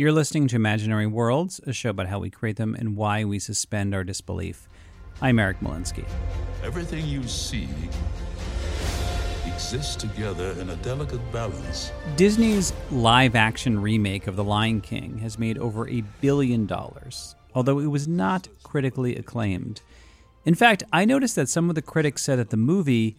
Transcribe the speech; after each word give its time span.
You're 0.00 0.12
listening 0.12 0.46
to 0.46 0.54
Imaginary 0.54 1.08
Worlds, 1.08 1.60
a 1.66 1.72
show 1.72 1.90
about 1.90 2.06
how 2.06 2.20
we 2.20 2.30
create 2.30 2.54
them 2.54 2.76
and 2.76 2.94
why 2.94 3.24
we 3.24 3.40
suspend 3.40 3.96
our 3.96 4.04
disbelief. 4.04 4.68
I'm 5.20 5.40
Eric 5.40 5.58
Molinsky. 5.58 6.04
Everything 6.62 7.04
you 7.04 7.24
see 7.24 7.68
exists 9.44 9.96
together 9.96 10.52
in 10.60 10.70
a 10.70 10.76
delicate 10.76 11.32
balance. 11.32 11.90
Disney's 12.14 12.72
live 12.92 13.34
action 13.34 13.82
remake 13.82 14.28
of 14.28 14.36
The 14.36 14.44
Lion 14.44 14.80
King 14.80 15.18
has 15.18 15.36
made 15.36 15.58
over 15.58 15.88
a 15.88 16.02
billion 16.20 16.64
dollars, 16.64 17.34
although 17.52 17.80
it 17.80 17.86
was 17.86 18.06
not 18.06 18.46
critically 18.62 19.16
acclaimed. 19.16 19.80
In 20.44 20.54
fact, 20.54 20.84
I 20.92 21.06
noticed 21.06 21.34
that 21.34 21.48
some 21.48 21.68
of 21.68 21.74
the 21.74 21.82
critics 21.82 22.22
said 22.22 22.38
that 22.38 22.50
the 22.50 22.56
movie 22.56 23.16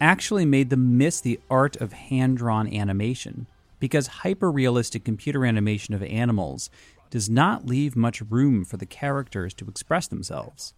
actually 0.00 0.46
made 0.46 0.70
them 0.70 0.96
miss 0.96 1.20
the 1.20 1.38
art 1.50 1.76
of 1.76 1.92
hand 1.92 2.38
drawn 2.38 2.74
animation 2.74 3.48
because 3.82 4.06
hyper 4.06 4.48
realistic 4.48 5.04
computer 5.04 5.44
animation 5.44 5.92
of 5.92 6.04
animals 6.04 6.70
does 7.10 7.28
not 7.28 7.66
leave 7.66 7.96
much 7.96 8.20
room 8.30 8.64
for 8.64 8.76
the 8.76 8.86
characters 8.86 9.52
to 9.52 9.66
express 9.66 10.06
themselves. 10.06 10.72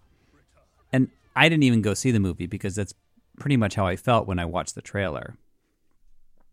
And 0.91 1.11
I 1.37 1.51
didn't 1.51 1.65
even 1.65 1.83
go 1.83 1.93
see 1.93 2.13
the 2.13 2.19
movie 2.19 2.47
because 2.47 2.75
that's 2.75 2.95
pretty 3.39 3.59
much 3.59 3.75
how 3.75 3.87
I 3.87 3.97
felt 3.97 4.27
when 4.27 4.39
I 4.39 4.47
watched 4.47 4.75
the 4.75 4.81
trailer. 4.81 5.37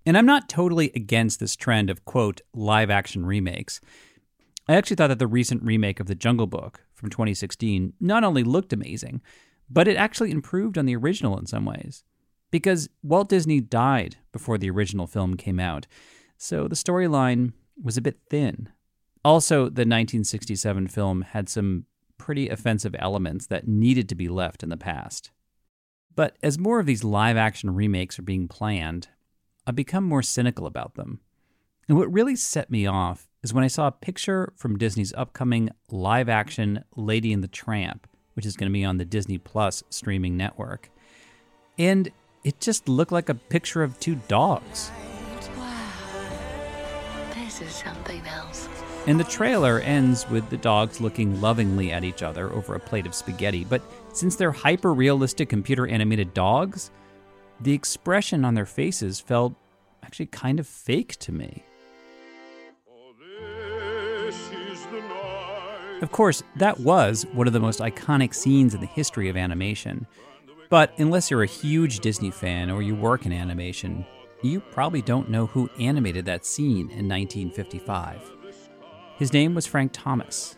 And 0.05 0.17
I'm 0.17 0.26
not 0.26 0.49
totally 0.49 0.91
against 0.93 1.40
this 1.40 1.55
trend 1.55 1.90
of, 1.90 2.03
quote, 2.03 2.41
live 2.54 2.90
action 2.90 3.26
remakes. 3.26 3.79
I 4.68 4.76
actually 4.76 4.98
thought 4.98 5.07
that 5.07 5.20
the 5.20 5.27
recent 5.27 5.63
remake 5.63 6.02
of 6.02 6.07
The 6.07 6.15
Jungle 6.15 6.48
Book 6.48 6.81
from 6.93 7.09
2016 7.09 7.93
not 8.02 8.26
only 8.26 8.43
looked 8.43 8.73
amazing, 8.73 9.21
but 9.70 9.88
it 9.88 9.95
actually 9.95 10.31
improved 10.31 10.77
on 10.77 10.85
the 10.85 10.98
original 10.98 11.40
in 11.40 11.45
some 11.45 11.63
ways. 11.63 12.04
Because 12.52 12.90
Walt 13.04 13.29
Disney 13.29 13.62
died 13.62 14.18
before 14.34 14.57
the 14.57 14.70
original 14.70 15.07
film 15.07 15.38
came 15.38 15.57
out, 15.57 15.88
so 16.41 16.68
the 16.68 16.76
storyline 16.76 17.54
was 17.80 17.98
a 17.98 18.02
bit 18.02 18.18
thin. 18.27 18.70
Also, 19.23 19.66
the 19.66 19.86
1967 19.86 20.88
film 20.88 21.22
had 21.22 21.48
some 21.48 21.86
pretty 22.18 22.49
offensive 22.49 22.96
elements 22.98 23.46
that 23.46 23.68
needed 23.68 24.10
to 24.10 24.15
be 24.15 24.27
left 24.27 24.63
in 24.63 24.70
the 24.70 24.76
past. 24.76 25.30
But 26.15 26.38
as 26.41 26.57
more 26.57 26.80
of 26.80 26.88
these 26.88 27.04
live 27.04 27.38
action 27.38 27.76
remakes 27.76 28.18
are 28.18 28.24
being 28.24 28.48
planned, 28.48 29.10
I've 29.68 29.76
become 29.76 30.04
more 30.04 30.24
cynical 30.24 30.65
about 30.65 30.96
them. 30.96 31.20
And 31.88 31.96
what 31.96 32.12
really 32.12 32.35
set 32.35 32.71
me 32.71 32.87
off 32.87 33.30
is 33.43 33.54
when 33.54 33.63
I 33.63 33.68
saw 33.68 33.85
a 33.85 33.91
picture 33.91 34.52
from 34.58 34.80
Disney's 34.80 35.13
upcoming 35.13 35.70
live 35.91 36.27
action 36.27 36.84
Lady 36.96 37.34
and 37.34 37.43
the 37.43 37.48
Tramp, 37.48 38.08
which 38.34 38.48
is 38.48 38.58
going 38.58 38.70
to 38.70 38.74
be 38.74 38.84
on 38.84 38.98
the 38.98 39.05
Disney 39.05 39.37
Plus 39.37 39.84
streaming 39.91 40.37
network. 40.37 40.90
And 41.77 42.12
it 42.43 42.60
just 42.60 42.90
looked 42.90 43.12
like 43.12 43.30
a 43.30 43.35
picture 43.35 43.84
of 43.84 43.99
two 43.99 44.15
dogs. 44.27 44.90
Is 47.62 47.73
something 47.73 48.26
else. 48.26 48.67
And 49.05 49.20
the 49.20 49.23
trailer 49.23 49.79
ends 49.79 50.27
with 50.29 50.49
the 50.49 50.57
dogs 50.57 50.99
looking 50.99 51.40
lovingly 51.41 51.91
at 51.91 52.03
each 52.03 52.23
other 52.23 52.51
over 52.51 52.73
a 52.73 52.79
plate 52.79 53.05
of 53.05 53.13
spaghetti. 53.13 53.65
But 53.65 53.84
since 54.13 54.35
they're 54.35 54.51
hyper 54.51 54.93
realistic 54.93 55.49
computer 55.49 55.85
animated 55.85 56.34
dogs, 56.34 56.90
the 57.59 57.73
expression 57.73 58.43
on 58.45 58.55
their 58.55 58.65
faces 58.65 59.20
felt 59.20 59.53
actually 60.03 60.26
kind 60.27 60.59
of 60.59 60.65
fake 60.65 61.18
to 61.18 61.31
me. 61.31 61.63
Of 66.01 66.12
course, 66.12 66.41
that 66.56 66.79
was 66.79 67.28
one 67.34 67.46
of 67.46 67.53
the 67.53 67.59
most 67.59 67.79
iconic 67.79 68.34
scenes 68.34 68.73
in 68.73 68.81
the 68.81 68.88
history 68.88 69.29
of 69.29 69.38
animation. 69.38 70.07
But 70.69 70.94
unless 70.97 71.29
you're 71.29 71.44
a 71.44 71.47
huge 71.47 72.00
Disney 72.00 72.31
fan 72.31 72.72
or 72.72 72.81
you 72.81 72.96
work 72.96 73.28
in 73.28 73.31
animation, 73.31 74.03
you 74.41 74.59
probably 74.59 75.01
don't 75.01 75.29
know 75.29 75.45
who 75.45 75.69
animated 75.79 76.25
that 76.25 76.45
scene 76.45 76.89
in 76.89 77.07
1955. 77.07 78.19
His 79.17 79.34
name 79.34 79.53
was 79.53 79.67
Frank 79.67 79.91
Thomas. 79.94 80.56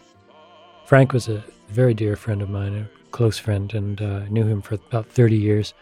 Frank 0.86 1.14
was 1.14 1.28
a 1.28 1.44
very 1.70 1.94
dear 1.94 2.16
friend 2.16 2.42
of 2.42 2.50
mine, 2.50 2.76
a 2.76 3.08
close 3.10 3.38
friend, 3.38 3.74
and 3.74 4.02
uh, 4.02 4.26
knew 4.26 4.46
him 4.46 4.62
for 4.62 4.76
about 4.76 5.08
30 5.08 5.36
years. 5.36 5.74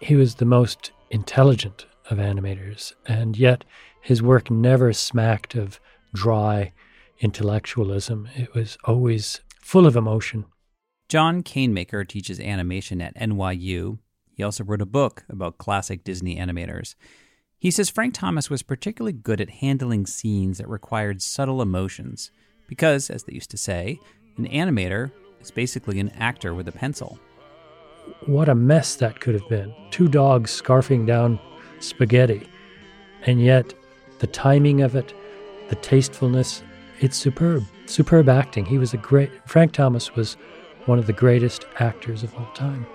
He 0.00 0.16
was 0.16 0.36
the 0.36 0.44
most 0.44 0.92
intelligent 1.10 1.86
of 2.08 2.18
animators, 2.18 2.92
and 3.06 3.36
yet 3.36 3.64
his 4.00 4.22
work 4.22 4.50
never 4.50 4.92
smacked 4.92 5.54
of 5.54 5.80
dry 6.14 6.72
intellectualism. 7.18 8.28
It 8.34 8.54
was 8.54 8.78
always 8.84 9.40
full 9.60 9.86
of 9.86 9.96
emotion. 9.96 10.46
John 11.08 11.42
Canemaker 11.42 12.06
teaches 12.06 12.40
animation 12.40 13.00
at 13.00 13.16
NYU 13.16 13.98
he 14.40 14.44
also 14.44 14.64
wrote 14.64 14.80
a 14.80 14.86
book 14.86 15.22
about 15.28 15.58
classic 15.58 16.02
Disney 16.02 16.36
animators. 16.38 16.94
He 17.58 17.70
says 17.70 17.90
Frank 17.90 18.14
Thomas 18.14 18.48
was 18.48 18.62
particularly 18.62 19.12
good 19.12 19.38
at 19.38 19.50
handling 19.50 20.06
scenes 20.06 20.56
that 20.56 20.66
required 20.66 21.20
subtle 21.20 21.60
emotions, 21.60 22.30
because, 22.66 23.10
as 23.10 23.24
they 23.24 23.34
used 23.34 23.50
to 23.50 23.58
say, 23.58 24.00
an 24.38 24.48
animator 24.48 25.12
is 25.42 25.50
basically 25.50 26.00
an 26.00 26.08
actor 26.18 26.54
with 26.54 26.66
a 26.68 26.72
pencil. 26.72 27.18
What 28.24 28.48
a 28.48 28.54
mess 28.54 28.94
that 28.94 29.20
could 29.20 29.34
have 29.34 29.46
been. 29.50 29.74
Two 29.90 30.08
dogs 30.08 30.50
scarfing 30.50 31.06
down 31.06 31.38
spaghetti. 31.80 32.48
And 33.26 33.42
yet, 33.42 33.74
the 34.20 34.26
timing 34.26 34.80
of 34.80 34.96
it, 34.96 35.12
the 35.68 35.76
tastefulness, 35.76 36.62
it's 37.00 37.18
superb. 37.18 37.66
Superb 37.84 38.30
acting. 38.30 38.64
He 38.64 38.78
was 38.78 38.94
a 38.94 38.96
great. 38.96 39.30
Frank 39.46 39.72
Thomas 39.72 40.14
was 40.14 40.38
one 40.86 40.98
of 40.98 41.06
the 41.06 41.12
greatest 41.12 41.66
actors 41.78 42.22
of 42.22 42.34
all 42.36 42.50
time. 42.54 42.86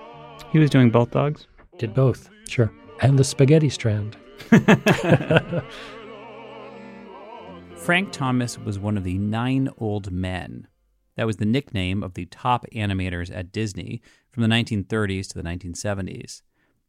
He 0.50 0.58
was 0.58 0.70
doing 0.70 0.90
both 0.90 1.10
dogs? 1.10 1.46
Did 1.78 1.94
both, 1.94 2.30
sure. 2.48 2.72
And 3.00 3.18
the 3.18 3.24
spaghetti 3.24 3.68
strand. 3.68 4.16
Frank 7.76 8.12
Thomas 8.12 8.58
was 8.58 8.78
one 8.78 8.96
of 8.96 9.04
the 9.04 9.18
nine 9.18 9.68
old 9.78 10.10
men. 10.10 10.66
That 11.16 11.26
was 11.26 11.36
the 11.36 11.44
nickname 11.44 12.02
of 12.02 12.14
the 12.14 12.26
top 12.26 12.66
animators 12.74 13.34
at 13.34 13.52
Disney 13.52 14.02
from 14.30 14.42
the 14.42 14.48
1930s 14.48 15.28
to 15.28 15.34
the 15.34 15.42
1970s. 15.48 16.42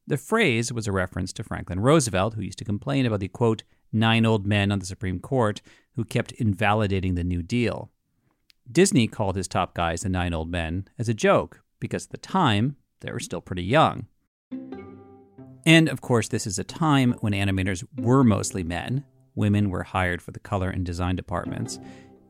The 0.05 0.17
phrase 0.17 0.71
was 0.71 0.87
a 0.87 0.91
reference 0.91 1.33
to 1.33 1.43
Franklin 1.43 1.79
Roosevelt, 1.79 2.33
who 2.33 2.41
used 2.41 2.59
to 2.59 2.65
complain 2.65 3.05
about 3.05 3.19
the 3.19 3.27
quote, 3.27 3.63
nine 3.91 4.25
old 4.25 4.45
men 4.45 4.71
on 4.71 4.79
the 4.79 4.85
Supreme 4.85 5.19
Court 5.19 5.61
who 5.95 6.03
kept 6.03 6.31
invalidating 6.33 7.15
the 7.15 7.23
New 7.23 7.41
Deal. 7.41 7.91
Disney 8.69 9.07
called 9.07 9.35
his 9.35 9.47
top 9.47 9.73
guys 9.73 10.01
the 10.01 10.09
nine 10.09 10.33
old 10.33 10.49
men 10.49 10.87
as 10.97 11.09
a 11.09 11.13
joke 11.13 11.61
because 11.79 12.05
at 12.05 12.11
the 12.11 12.17
time 12.17 12.75
they 13.01 13.11
were 13.11 13.19
still 13.19 13.41
pretty 13.41 13.63
young. 13.63 14.07
And 15.65 15.89
of 15.89 16.01
course, 16.01 16.29
this 16.29 16.47
is 16.47 16.57
a 16.57 16.63
time 16.63 17.15
when 17.19 17.33
animators 17.33 17.83
were 17.99 18.23
mostly 18.23 18.63
men. 18.63 19.03
Women 19.35 19.69
were 19.69 19.83
hired 19.83 20.21
for 20.21 20.31
the 20.31 20.39
color 20.39 20.69
and 20.69 20.85
design 20.85 21.15
departments. 21.15 21.77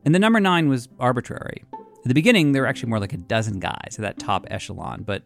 And 0.04 0.14
the 0.14 0.18
number 0.18 0.40
nine 0.40 0.68
was 0.68 0.88
arbitrary. 0.98 1.64
At 1.72 2.08
the 2.08 2.14
beginning, 2.14 2.52
there 2.52 2.62
were 2.62 2.68
actually 2.68 2.90
more 2.90 3.00
like 3.00 3.12
a 3.12 3.18
dozen 3.18 3.60
guys 3.60 3.96
at 3.96 4.02
that 4.02 4.18
top 4.18 4.46
echelon, 4.50 5.02
but 5.02 5.22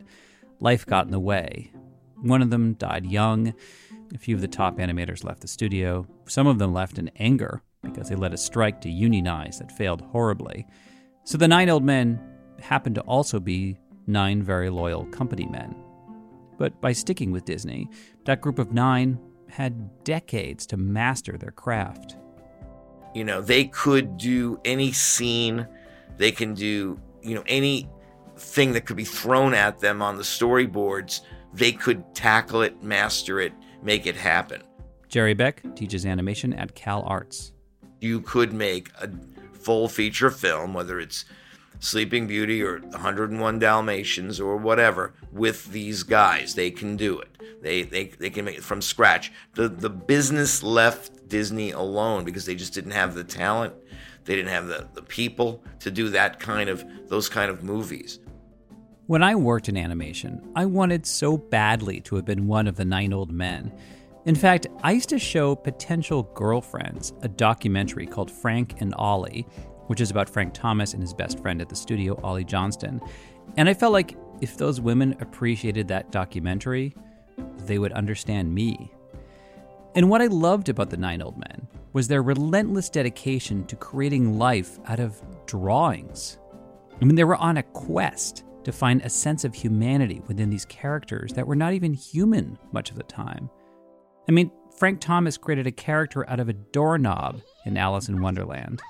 life 0.61 0.85
got 0.87 1.07
in 1.07 1.11
the 1.11 1.21
way. 1.21 1.73
One 2.21 2.43
of 2.43 2.51
them 2.51 2.75
died 2.75 3.07
young. 3.07 3.55
A 4.15 4.19
few 4.19 4.35
of 4.35 4.41
the 4.43 4.49
top 4.49 4.79
animators 4.79 5.25
left 5.25 5.41
the 5.41 5.49
studio. 5.49 6.07
Some 6.27 6.47
of 6.47 6.59
them 6.59 6.73
left 6.73 6.99
in 6.99 7.11
anger 7.17 7.63
because 7.83 8.09
they 8.09 8.15
led 8.15 8.35
a 8.35 8.39
strike 8.39 8.81
to 8.83 8.91
unionize 8.91 9.59
that 9.59 9.73
failed 9.73 10.03
horribly. 10.03 10.67
So 11.25 11.39
the 11.39 11.49
nine 11.49 11.69
old 11.69 11.83
men 11.83 12.21
happened 12.61 12.95
to 12.97 13.01
also 13.03 13.41
be 13.41 13.79
nine 14.07 14.43
very 14.43 14.71
loyal 14.71 15.05
company 15.07 15.47
men. 15.47 15.75
But 16.59 16.81
by 16.81 16.93
sticking 16.93 17.33
with 17.33 17.45
Disney, 17.45 17.89
that 18.25 18.41
group 18.41 18.59
of 18.59 18.73
nine 18.73 19.19
had 19.49 20.05
decades 20.05 20.67
to 20.67 20.77
master 20.77 21.37
their 21.37 21.51
craft. 21.51 22.17
You 23.15 23.25
know, 23.25 23.41
they 23.41 23.65
could 23.65 24.17
do 24.17 24.61
any 24.65 24.93
scene, 24.93 25.67
they 26.17 26.33
can 26.33 26.55
do, 26.55 26.99
you 27.21 27.35
know, 27.35 27.45
anything 27.47 28.73
that 28.73 28.87
could 28.87 28.97
be 28.97 29.05
thrown 29.05 29.55
at 29.55 29.81
them 29.81 30.01
on 30.01 30.17
the 30.17 30.23
storyboards, 30.23 31.21
they 31.53 31.73
could 31.73 32.15
tackle 32.15 32.63
it, 32.63 32.83
master 32.83 33.41
it, 33.41 33.53
make 33.83 34.07
it 34.07 34.17
happen. 34.17 34.63
Jerry 35.09 35.35
Beck 35.35 35.63
teaches 35.77 36.07
animation 36.07 36.55
at 36.55 36.75
Cal 36.75 37.03
Arts. 37.03 37.53
You 38.01 38.23
could 38.23 38.55
make 38.55 38.91
a 39.01 39.11
full 39.53 39.89
feature 39.89 40.31
film, 40.31 40.73
whether 40.73 40.99
it's 40.99 41.27
Sleeping 41.83 42.29
Beauty 42.29 42.63
or 42.63 42.79
101 42.79 43.59
Dalmatians 43.59 44.39
or 44.39 44.57
whatever 44.57 45.15
with 45.33 45.73
these 45.73 46.05
guys. 46.05 46.55
They 46.55 46.71
can 46.71 46.97
do 46.97 47.19
it. 47.19 47.37
They, 47.61 47.83
they, 47.83 48.05
they 48.05 48.31
can 48.31 48.45
make 48.45 48.59
it 48.59 48.63
from 48.63 48.81
scratch. 48.81 49.33
The, 49.55 49.69
the 49.69 49.91
business 49.91 50.63
left 50.63 51.29
Disney 51.29 51.73
alone 51.73 52.25
because 52.25 52.47
they 52.47 52.55
just 52.55 52.73
didn't 52.73 52.93
have 52.93 53.15
the 53.15 53.25
talent. 53.25 53.75
They 54.25 54.37
didn't 54.37 54.53
have 54.53 54.69
the, 54.69 54.87
the 54.95 55.03
people 55.03 55.65
to 55.81 55.91
do 55.91 56.09
that 56.11 56.39
kind 56.39 56.71
of 56.71 56.85
those 57.09 57.29
kind 57.29 57.51
of 57.51 57.65
movies. 57.65 58.21
When 59.09 59.25
I 59.25 59.35
worked 59.35 59.69
in 59.69 59.77
animation, 59.77 60.41
I 60.55 60.67
wanted 60.67 61.05
so 61.05 61.37
badly 61.37 62.01
to 62.03 62.15
have 62.15 62.25
been 62.25 62.47
one 62.47 62.69
of 62.69 62.77
the 62.77 62.85
nine 62.85 63.13
old 63.13 63.33
men. 63.33 63.73
In 64.25 64.37
fact, 64.37 64.69
I 64.85 64.93
used 64.93 65.09
to 65.09 65.19
show 65.19 65.57
potential 65.57 66.31
girlfriends 66.35 67.13
a 67.23 67.29
documentary 67.29 68.07
called 68.07 68.31
Frank 68.31 68.81
and 68.81 68.95
Ollie 68.95 69.49
which 69.93 70.01
is 70.01 70.11
about 70.11 70.27
Frank 70.27 70.55
Thomas 70.55 70.95
and 70.95 71.03
his 71.03 71.13
best 71.13 71.39
friend 71.41 71.61
at 71.61 71.69
the 71.69 71.77
studio, 71.77 72.19
Ollie 72.23 72.47
Johnston. 72.47 72.99
And 73.59 73.69
I 73.69 73.75
felt 73.75 73.93
like 73.93 74.17
if 74.41 74.57
those 74.57 74.81
women 74.81 75.15
appreciated 75.21 75.87
that 75.89 76.11
documentary, 76.11 76.95
they 77.67 77.79
would 77.79 77.93
understand 77.93 78.55
me. 78.55 78.91
And 79.95 80.09
what 80.09 80.23
I 80.23 80.29
loved 80.29 80.71
about 80.71 80.89
The 80.89 80.97
Nine 80.97 81.21
Old 81.21 81.37
Men 81.37 81.69
was 81.93 82.09
their 82.09 82.23
relentless 82.23 82.89
dedication 82.89 83.67
to 83.67 83.77
creating 83.77 84.39
life 84.39 84.79
out 84.87 84.99
of 84.99 85.21
drawings. 85.45 86.39
I 86.99 87.05
mean, 87.05 87.15
they 87.15 87.25
were 87.25 87.37
on 87.37 87.59
a 87.59 87.63
quest 87.63 88.45
to 88.65 88.73
find 88.73 89.03
a 89.03 89.11
sense 89.11 89.45
of 89.45 89.55
humanity 89.55 90.23
within 90.27 90.49
these 90.49 90.65
characters 90.65 91.35
that 91.35 91.47
were 91.47 91.55
not 91.55 91.75
even 91.75 91.93
human 91.93 92.59
much 92.73 92.91
of 92.91 92.97
the 92.97 93.03
time. 93.03 93.51
I 94.27 94.33
mean, 94.33 94.53
Frank 94.79 95.03
Thomas 95.03 95.37
created 95.37 95.67
a 95.67 95.71
character 95.71 96.27
out 96.31 96.41
of 96.41 96.49
a 96.49 96.55
doorknob 96.55 97.43
in 97.67 97.77
Alice 97.77 98.09
in 98.09 98.23
Wonderland. 98.23 98.81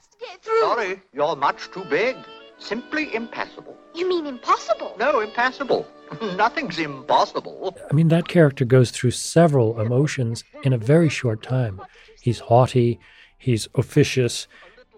Sorry, 0.62 1.02
you're 1.12 1.34
much 1.34 1.72
too 1.72 1.84
big. 1.90 2.14
Simply 2.56 3.12
impassable. 3.16 3.76
You 3.96 4.08
mean 4.08 4.26
impossible? 4.26 4.94
No, 4.96 5.18
impassable. 5.18 5.88
Nothing's 6.36 6.78
impossible. 6.78 7.76
I 7.90 7.92
mean, 7.92 8.06
that 8.08 8.28
character 8.28 8.64
goes 8.64 8.92
through 8.92 9.10
several 9.10 9.80
emotions 9.80 10.44
in 10.62 10.72
a 10.72 10.78
very 10.78 11.08
short 11.08 11.42
time. 11.42 11.82
He's 12.20 12.38
haughty, 12.38 13.00
he's 13.38 13.66
officious, 13.74 14.46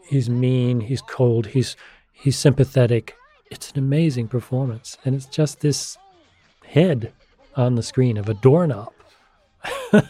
he's 0.07 0.29
mean, 0.29 0.81
he's 0.81 1.01
cold, 1.01 1.47
he's 1.47 1.77
he's 2.13 2.37
sympathetic. 2.37 3.17
It's 3.51 3.71
an 3.73 3.79
amazing 3.79 4.29
performance, 4.29 4.99
and 5.03 5.15
it's 5.15 5.25
just 5.25 5.61
this 5.61 5.97
head 6.67 7.15
on 7.57 7.77
the 7.77 7.83
screen 7.83 8.19
of 8.19 8.29
a 8.29 8.35
doorknob. 8.35 8.93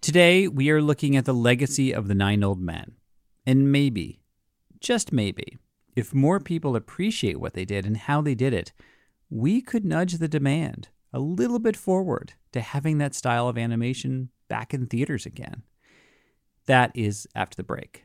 Today, 0.00 0.46
we 0.46 0.70
are 0.70 0.80
looking 0.80 1.16
at 1.16 1.24
the 1.24 1.34
legacy 1.34 1.90
of 1.92 2.06
the 2.06 2.14
Nine 2.14 2.44
Old 2.44 2.60
Men. 2.60 2.92
And 3.46 3.72
maybe, 3.72 4.20
just 4.80 5.12
maybe, 5.12 5.58
if 5.96 6.14
more 6.14 6.40
people 6.40 6.76
appreciate 6.76 7.40
what 7.40 7.54
they 7.54 7.64
did 7.64 7.86
and 7.86 7.96
how 7.96 8.20
they 8.20 8.34
did 8.34 8.54
it, 8.54 8.72
we 9.30 9.60
could 9.60 9.84
nudge 9.84 10.14
the 10.14 10.28
demand 10.28 10.88
a 11.12 11.18
little 11.18 11.58
bit 11.58 11.76
forward 11.76 12.34
to 12.52 12.60
having 12.60 12.98
that 12.98 13.14
style 13.14 13.48
of 13.48 13.58
animation 13.58 14.30
back 14.48 14.72
in 14.72 14.86
theaters 14.86 15.26
again. 15.26 15.62
That 16.66 16.92
is 16.94 17.26
after 17.34 17.56
the 17.56 17.64
break. 17.64 18.04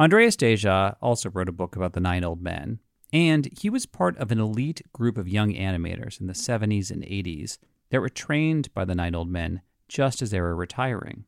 Andreas 0.00 0.34
Deja 0.34 0.94
also 1.02 1.28
wrote 1.28 1.50
a 1.50 1.52
book 1.52 1.76
about 1.76 1.92
the 1.92 2.00
Nine 2.00 2.24
Old 2.24 2.40
Men, 2.40 2.80
and 3.12 3.46
he 3.60 3.68
was 3.68 3.84
part 3.84 4.16
of 4.16 4.32
an 4.32 4.40
elite 4.40 4.80
group 4.94 5.18
of 5.18 5.28
young 5.28 5.52
animators 5.52 6.18
in 6.18 6.26
the 6.26 6.32
70s 6.32 6.90
and 6.90 7.02
80s 7.02 7.58
that 7.90 8.00
were 8.00 8.08
trained 8.08 8.72
by 8.72 8.86
the 8.86 8.94
Nine 8.94 9.14
Old 9.14 9.28
Men 9.28 9.60
just 9.88 10.22
as 10.22 10.30
they 10.30 10.40
were 10.40 10.56
retiring. 10.56 11.24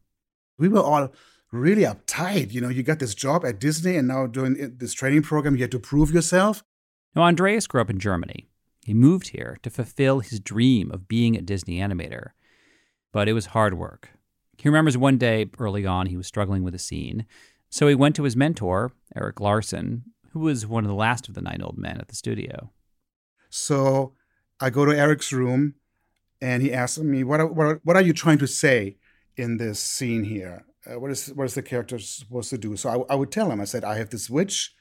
We 0.57 0.71
were 0.71 0.81
all 0.81 1.13
really 1.51 1.83
uptight. 1.83 2.53
You 2.53 2.63
know, 2.63 2.71
you 2.71 2.83
got 2.83 2.99
this 2.99 3.15
job 3.15 3.45
at 3.45 3.61
Disney 3.61 3.99
and 3.99 4.09
now 4.09 4.27
doing 4.27 4.77
this 4.79 4.95
training 4.95 5.21
program, 5.21 5.55
you 5.55 5.65
had 5.65 5.71
to 5.73 5.79
prove 5.79 6.11
yourself. 6.11 6.65
Now, 7.15 7.25
Andreas 7.25 7.67
grew 7.67 7.83
up 7.83 7.91
in 7.91 7.99
Germany. 7.99 8.49
He 8.87 8.95
moved 8.95 9.29
here 9.29 9.59
to 9.65 9.69
fulfill 9.69 10.21
his 10.21 10.41
dream 10.41 10.91
of 10.91 11.09
being 11.09 11.37
a 11.37 11.43
Disney 11.43 11.79
animator. 11.79 12.31
But 13.13 13.29
it 13.29 13.35
was 13.35 13.47
hard 13.47 13.75
work. 13.75 14.13
He 14.57 14.69
remembers 14.69 14.97
one 14.97 15.19
day 15.19 15.51
early 15.59 15.85
on 15.85 16.07
he 16.07 16.17
was 16.17 16.27
struggling 16.27 16.63
with 16.63 16.75
a 16.75 16.79
scene, 16.79 17.27
so 17.73 17.89
he 17.89 17.95
went 17.95 18.15
to 18.17 18.25
his 18.25 18.37
mentor, 18.37 18.93
Eric 19.17 19.41
Larson, 19.41 20.05
who 20.33 20.41
was 20.41 20.67
one 20.67 20.85
of 20.85 20.89
the 20.89 20.95
last 20.95 21.27
of 21.27 21.35
the 21.35 21.41
nine 21.41 21.63
old 21.63 21.79
men 21.79 21.97
at 21.99 22.09
the 22.09 22.15
studio. 22.15 22.71
So 23.49 24.13
I 24.61 24.69
go 24.69 24.85
to 24.85 24.93
Eric's 24.93 25.33
room 25.33 25.77
and 26.39 26.63
he 26.63 26.71
asks 26.71 26.99
me, 26.99 27.25
What 27.25 27.41
are, 27.41 27.47
what 27.47 27.67
are, 27.67 27.81
what 27.83 27.97
are 27.97 28.03
you 28.03 28.13
trying 28.13 28.37
to 28.39 28.47
say 28.47 28.99
in 29.39 29.57
this 29.57 29.81
scene 29.81 30.25
here? 30.25 30.67
Uh, 30.87 31.01
what, 31.01 31.11
is, 31.11 31.29
what 31.29 31.45
is 31.45 31.55
the 31.55 31.63
character 31.63 31.99
supposed 31.99 32.51
to 32.51 32.59
do? 32.59 32.77
So 32.77 33.07
I, 33.09 33.15
I 33.15 33.17
would 33.17 33.33
tell 33.33 33.51
him, 33.51 33.59
I 33.59 33.65
said, 33.65 33.85
I 33.85 33.97
have 33.97 34.11
this 34.11 34.29
witch 34.29 34.75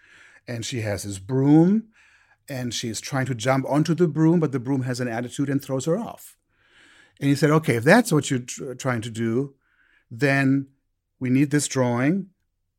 and 0.46 0.66
she 0.66 0.82
has 0.82 1.04
this 1.04 1.18
broom 1.18 1.88
and 2.50 2.74
she's 2.74 3.00
trying 3.00 3.28
to 3.28 3.36
jump 3.36 3.66
onto 3.70 3.96
the 3.96 4.10
broom, 4.10 4.42
but 4.42 4.52
the 4.52 4.60
broom 4.60 4.82
has 4.82 5.00
an 5.00 5.08
attitude 5.08 5.48
and 5.48 5.64
throws 5.64 5.86
her 5.86 5.98
off. 5.98 6.36
And 7.22 7.30
he 7.30 7.36
said, 7.36 7.52
Okay, 7.52 7.78
if 7.78 7.86
that's 7.86 8.12
what 8.12 8.30
you're 8.30 8.40
tr- 8.40 8.74
trying 8.74 9.02
to 9.02 9.10
do, 9.10 9.56
then 10.10 10.68
we 11.22 11.30
need 11.30 11.52
this 11.52 11.70
drawing 11.70 12.28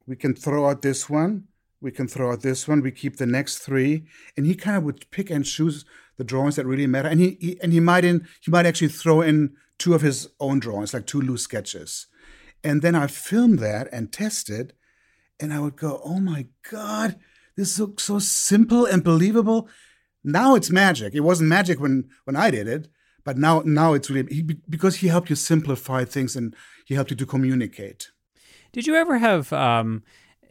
we 0.07 0.17
can 0.17 0.35
throw 0.35 0.69
out 0.69 0.83
this 0.83 1.09
one, 1.09 1.49
we 1.81 1.91
can 1.91 2.07
throw 2.07 2.33
out 2.33 2.43
this 2.43 2.69
one, 2.69 2.81
we 2.81 2.93
keep 2.93 3.17
the 3.17 3.27
next 3.27 3.59
three, 3.59 4.05
and 4.37 4.47
he 4.47 4.55
kind 4.55 4.77
of 4.77 4.85
would 4.85 5.11
pick 5.11 5.31
and 5.31 5.45
choose 5.45 5.85
the 6.17 6.25
drawings 6.25 6.57
that 6.57 6.67
really 6.67 6.87
matter, 6.87 7.09
and 7.09 7.21
he, 7.21 7.37
he 7.41 7.61
and 7.61 7.73
he 7.73 7.81
might 7.81 8.05
in 8.05 8.27
he 8.41 8.51
might 8.51 8.67
actually 8.67 8.89
throw 8.89 9.21
in 9.21 9.55
two 9.79 9.95
of 9.95 10.03
his 10.03 10.29
own 10.39 10.61
drawings, 10.61 10.95
like 10.95 11.07
two 11.07 11.21
loose 11.21 11.43
sketches, 11.43 12.07
and 12.63 12.83
then 12.83 12.95
I 12.95 13.07
film 13.09 13.57
that 13.57 13.89
and 13.93 14.13
test 14.13 14.49
it, 14.49 14.75
and 15.41 15.53
I 15.53 15.59
would 15.59 15.77
go, 15.77 16.01
oh 16.05 16.21
my 16.21 16.47
god, 16.71 17.19
this 17.57 17.81
looks 17.81 18.05
so 18.05 18.19
simple 18.21 18.87
and 18.87 19.03
believable. 19.03 19.69
Now 20.23 20.55
it's 20.55 20.71
magic. 20.71 21.15
It 21.15 21.21
wasn't 21.21 21.49
magic 21.49 21.81
when 21.81 22.11
when 22.25 22.37
I 22.37 22.53
did 22.53 22.69
it, 22.69 22.89
but 23.25 23.37
now 23.37 23.63
now 23.65 23.95
it's 23.95 24.09
really 24.09 24.33
he, 24.33 24.43
because 24.43 24.97
he 24.97 25.09
helped 25.09 25.31
you 25.31 25.37
simplify 25.37 26.05
things 26.05 26.37
and 26.37 26.55
he 26.85 26.95
helped 26.95 27.11
you 27.11 27.17
to 27.17 27.27
communicate. 27.27 28.12
Did 28.73 28.87
you 28.87 28.95
ever 28.95 29.19
have, 29.19 29.53
um, 29.53 30.03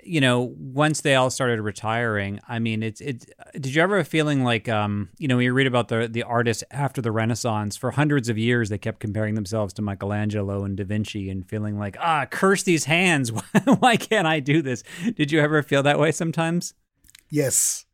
you 0.03 0.21
know, 0.21 0.53
once 0.57 1.01
they 1.01 1.15
all 1.15 1.29
started 1.29 1.59
retiring? 1.59 2.39
I 2.47 2.59
mean, 2.59 2.83
it's 2.83 3.01
it. 3.01 3.25
Did 3.53 3.73
you 3.73 3.81
ever 3.81 3.97
have 3.97 4.05
a 4.05 4.09
feeling 4.09 4.43
like, 4.43 4.69
um, 4.69 5.09
you 5.17 5.27
know, 5.27 5.37
when 5.37 5.45
you 5.45 5.53
read 5.53 5.67
about 5.67 5.87
the 5.87 6.07
the 6.07 6.23
artists 6.23 6.63
after 6.71 7.01
the 7.01 7.11
Renaissance, 7.11 7.75
for 7.77 7.91
hundreds 7.91 8.29
of 8.29 8.37
years 8.37 8.69
they 8.69 8.77
kept 8.77 8.99
comparing 8.99 9.35
themselves 9.35 9.73
to 9.75 9.81
Michelangelo 9.81 10.63
and 10.63 10.77
Da 10.77 10.83
Vinci, 10.83 11.29
and 11.29 11.47
feeling 11.47 11.77
like, 11.79 11.97
ah, 11.99 12.25
curse 12.29 12.63
these 12.63 12.85
hands. 12.85 13.31
Why 13.79 13.97
can't 13.97 14.27
I 14.27 14.39
do 14.39 14.61
this? 14.61 14.83
Did 15.15 15.31
you 15.31 15.39
ever 15.39 15.63
feel 15.63 15.83
that 15.83 15.99
way 15.99 16.11
sometimes? 16.11 16.73
Yes. 17.29 17.85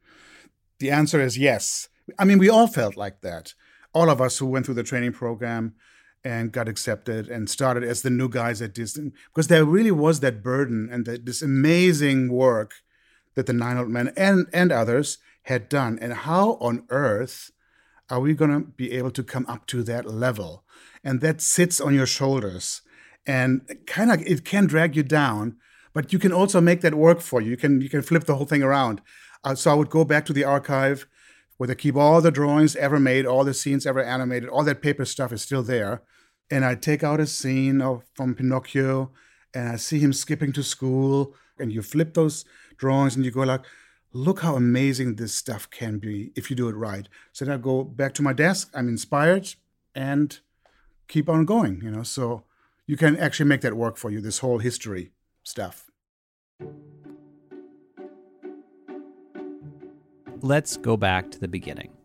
The 0.79 0.91
answer 0.91 1.21
is 1.21 1.38
yes. 1.38 1.89
I 2.19 2.25
mean, 2.25 2.38
we 2.38 2.50
all 2.50 2.68
felt 2.68 2.95
like 2.95 3.21
that. 3.21 3.53
All 3.94 4.09
of 4.09 4.21
us 4.21 4.38
who 4.38 4.45
went 4.45 4.65
through 4.65 4.75
the 4.75 4.83
training 4.83 5.13
program 5.13 5.74
and 6.24 6.52
got 6.52 6.68
accepted 6.68 7.30
and 7.30 7.50
started 7.50 7.84
as 7.84 8.02
the 8.02 8.10
new 8.10 8.28
guys 8.30 8.62
at 8.62 8.74
Disney 8.74 9.12
because 9.28 9.48
there 9.48 9.66
really 9.66 9.92
was 9.92 10.19
that 10.19 10.44
burden 10.44 10.89
and 10.91 11.06
the, 11.06 11.18
this 11.18 11.41
amazing 11.41 12.32
work 12.32 12.75
that 13.36 13.46
the 13.46 13.53
Nine 13.53 13.77
Old 13.77 13.89
Men 13.89 14.12
and 14.18 14.48
and 14.51 14.72
others 14.72 15.20
had 15.44 15.70
done. 15.70 15.98
And 16.01 16.13
how 16.13 16.58
on 16.60 16.86
earth 16.89 17.51
are 18.10 18.20
we 18.20 18.34
going 18.34 18.51
to 18.51 18.60
be 18.60 18.91
able 18.91 19.12
to 19.12 19.24
come 19.24 19.46
up 19.48 19.65
to 19.68 19.84
that 19.84 20.06
level? 20.06 20.63
And 21.03 21.22
that 21.22 21.41
sits 21.41 21.80
on 21.80 21.94
your 21.94 22.06
shoulders, 22.06 22.82
and 23.25 23.62
kind 23.86 24.12
of 24.12 24.22
it 24.22 24.44
can 24.44 24.65
drag 24.65 24.96
you 24.96 25.03
down, 25.03 25.58
but 25.94 26.12
you 26.12 26.20
can 26.20 26.34
also 26.34 26.60
make 26.60 26.82
that 26.82 26.96
work 26.96 27.22
for 27.22 27.39
you. 27.39 27.51
You 27.51 27.58
can 27.58 27.80
you 27.80 27.89
can 27.89 28.01
flip 28.01 28.25
the 28.25 28.36
whole 28.36 28.46
thing 28.46 28.63
around. 28.63 29.01
Uh, 29.44 29.56
so 29.56 29.72
I 29.72 29.75
would 29.75 29.89
go 29.89 30.03
back 30.03 30.25
to 30.25 30.34
the 30.34 30.44
archive 30.44 31.08
where 31.58 31.68
they 31.68 31.75
keep 31.75 31.96
all 31.96 32.22
the 32.22 32.32
drawings 32.32 32.75
ever 32.75 33.00
made, 33.00 33.25
all 33.25 33.44
the 33.44 33.53
scenes 33.53 33.86
ever 33.86 34.03
animated, 34.03 34.50
all 34.50 34.63
that 34.63 34.82
paper 34.82 35.06
stuff 35.06 35.32
is 35.32 35.41
still 35.41 35.63
there 35.63 36.01
and 36.50 36.63
I 36.63 36.75
take 36.75 37.04
out 37.04 37.20
a 37.20 37.27
scene 37.27 37.82
of, 37.82 38.04
from 38.13 38.36
Pinocchio 38.36 39.12
and 39.54 39.70
I 39.70 39.75
see 39.75 40.00
him 40.00 40.13
skipping 40.13 40.54
to 40.54 40.63
school 40.63 41.34
and 41.60 41.72
you 41.72 41.82
flip 41.82 42.13
those 42.13 42.46
drawings 42.77 43.16
and 43.16 43.25
you 43.25 43.32
go 43.32 43.42
like, 43.42 43.62
look 44.13 44.42
how 44.42 44.56
amazing 44.56 45.16
this 45.16 45.34
stuff 45.34 45.70
can 45.70 46.00
be 46.00 46.32
if 46.36 46.50
you 46.50 46.56
do 46.56 46.70
it 46.70 46.75
right. 46.75 47.08
So 47.34 47.46
then 47.46 47.56
I 47.56 47.58
go 47.58 47.84
back 47.84 48.13
to 48.16 48.22
my 48.22 48.34
desk, 48.34 48.70
I'm 48.74 48.88
inspired 48.88 49.56
and 49.94 50.39
keep 51.08 51.30
on 51.30 51.46
going, 51.46 51.82
you 51.82 51.92
know. 51.92 52.04
So 52.04 52.44
you 52.86 52.98
can 52.98 53.18
actually 53.18 53.50
make 53.50 53.62
that 53.62 53.75
work 53.75 53.98
for 53.98 54.10
you, 54.10 54.22
this 54.22 54.39
whole 54.39 54.60
history 54.60 55.12
stuff. 55.44 55.92
Let's 60.42 60.77
go 60.77 60.96
back 60.98 61.32
to 61.32 61.39
the 61.39 61.48
beginning. 61.48 61.97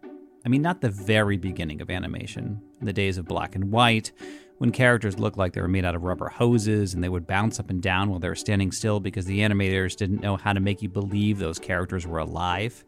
I 0.45 0.49
mean, 0.49 0.63
not 0.63 0.81
the 0.81 0.91
very 0.91 1.37
beginning 1.37 1.81
of 1.81 1.91
animation, 1.91 2.61
in 2.81 2.87
the 2.87 2.93
days 2.93 3.17
of 3.17 3.27
black 3.27 3.55
and 3.55 3.71
white, 3.71 4.11
when 4.59 4.73
characters 4.73 5.19
looked 5.19 5.39
like 5.39 5.53
they 5.53 5.61
were 5.61 5.69
made 5.69 5.85
out 5.85 5.95
of 5.95 6.03
rubber 6.03 6.29
hoses 6.29 6.95
and 6.95 7.03
they 7.03 7.09
would 7.09 7.27
bounce 7.27 7.61
up 7.61 7.71
and 7.71 7.81
down 7.81 8.11
while 8.11 8.19
they 8.19 8.29
were 8.29 8.35
standing 8.35 8.73
still 8.73 9.01
because 9.01 9.25
the 9.25 9.41
animators 9.41 9.97
didn't 9.97 10.21
know 10.21 10.37
how 10.37 10.53
to 10.53 10.61
make 10.61 10.83
you 10.83 10.89
believe 10.89 11.39
those 11.39 11.59
characters 11.59 12.07
were 12.07 12.19
alive. 12.19 12.85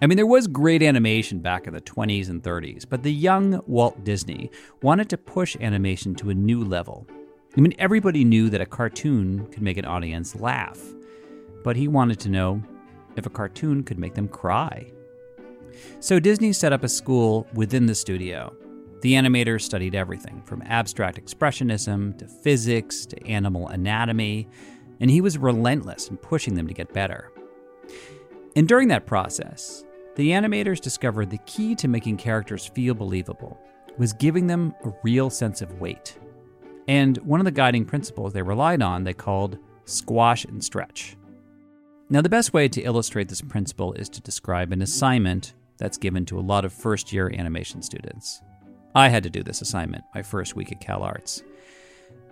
I 0.00 0.06
mean, 0.06 0.16
there 0.16 0.26
was 0.26 0.46
great 0.46 0.82
animation 0.82 1.40
back 1.40 1.66
in 1.66 1.74
the 1.74 1.80
20s 1.80 2.28
and 2.28 2.42
30s, 2.42 2.84
but 2.88 3.02
the 3.02 3.12
young 3.12 3.62
Walt 3.66 4.04
Disney 4.04 4.50
wanted 4.82 5.08
to 5.10 5.18
push 5.18 5.56
animation 5.60 6.14
to 6.16 6.30
a 6.30 6.34
new 6.34 6.62
level. 6.62 7.06
I 7.56 7.60
mean, 7.60 7.74
everybody 7.78 8.24
knew 8.24 8.50
that 8.50 8.60
a 8.60 8.66
cartoon 8.66 9.46
could 9.46 9.62
make 9.62 9.78
an 9.78 9.84
audience 9.84 10.36
laugh, 10.36 10.80
but 11.64 11.76
he 11.76 11.88
wanted 11.88 12.20
to 12.20 12.28
know 12.28 12.62
if 13.16 13.26
a 13.26 13.30
cartoon 13.30 13.82
could 13.82 13.98
make 13.98 14.14
them 14.14 14.28
cry. 14.28 14.92
So 16.00 16.18
Disney 16.20 16.52
set 16.52 16.72
up 16.72 16.84
a 16.84 16.88
school 16.88 17.46
within 17.54 17.86
the 17.86 17.94
studio. 17.94 18.54
The 19.00 19.14
animators 19.14 19.62
studied 19.62 19.94
everything 19.94 20.42
from 20.42 20.62
abstract 20.62 21.24
expressionism 21.24 22.18
to 22.18 22.26
physics 22.26 23.06
to 23.06 23.26
animal 23.26 23.68
anatomy, 23.68 24.48
and 25.00 25.10
he 25.10 25.20
was 25.20 25.38
relentless 25.38 26.08
in 26.08 26.16
pushing 26.16 26.54
them 26.54 26.66
to 26.66 26.74
get 26.74 26.92
better. 26.92 27.30
And 28.56 28.66
during 28.66 28.88
that 28.88 29.06
process, 29.06 29.84
the 30.16 30.30
animators 30.30 30.80
discovered 30.80 31.30
the 31.30 31.38
key 31.38 31.76
to 31.76 31.86
making 31.86 32.16
characters 32.16 32.66
feel 32.66 32.94
believable 32.94 33.60
was 33.98 34.12
giving 34.12 34.46
them 34.46 34.74
a 34.84 34.92
real 35.02 35.28
sense 35.28 35.60
of 35.60 35.80
weight. 35.80 36.18
And 36.86 37.18
one 37.18 37.40
of 37.40 37.44
the 37.44 37.52
guiding 37.52 37.84
principles 37.84 38.32
they 38.32 38.42
relied 38.42 38.82
on 38.82 39.04
they 39.04 39.12
called 39.12 39.58
squash 39.84 40.44
and 40.44 40.62
stretch. 40.62 41.16
Now, 42.10 42.22
the 42.22 42.28
best 42.28 42.54
way 42.54 42.68
to 42.68 42.80
illustrate 42.80 43.28
this 43.28 43.42
principle 43.42 43.92
is 43.92 44.08
to 44.10 44.22
describe 44.22 44.72
an 44.72 44.80
assignment 44.80 45.52
that's 45.78 45.96
given 45.96 46.26
to 46.26 46.38
a 46.38 46.40
lot 46.40 46.64
of 46.64 46.72
first 46.72 47.12
year 47.12 47.32
animation 47.32 47.82
students. 47.82 48.42
I 48.94 49.08
had 49.08 49.22
to 49.22 49.30
do 49.30 49.42
this 49.42 49.62
assignment 49.62 50.04
my 50.14 50.22
first 50.22 50.56
week 50.56 50.72
at 50.72 50.80
Cal 50.80 51.02
Arts. 51.02 51.42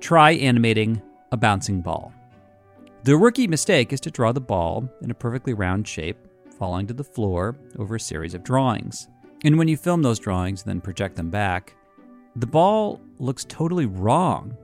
Try 0.01 0.33
animating 0.33 1.01
a 1.33 1.37
bouncing 1.37 1.81
ball. 1.81 2.13
The 3.05 3.17
rookie 3.17 3.47
mistake 3.47 3.93
is 3.93 4.01
to 4.01 4.11
draw 4.11 4.33
the 4.33 4.41
ball 4.41 4.89
in 5.03 5.11
a 5.11 5.15
perfectly 5.15 5.55
round 5.55 5.87
shape, 5.87 6.19
falling 6.59 6.87
to 6.89 6.95
the 6.95 7.05
floor 7.05 7.57
over 7.79 7.95
a 7.95 8.01
series 8.01 8.35
of 8.35 8.43
drawings. 8.43 9.09
And 9.45 9.59
when 9.59 9.69
you 9.69 9.77
film 9.77 10.03
those 10.03 10.19
drawings 10.19 10.63
and 10.63 10.71
then 10.71 10.81
project 10.81 11.17
them 11.17 11.31
back, 11.31 11.75
the 12.35 12.47
ball 12.47 13.01
looks 13.19 13.45
totally 13.45 13.87
wrong. 13.87 14.57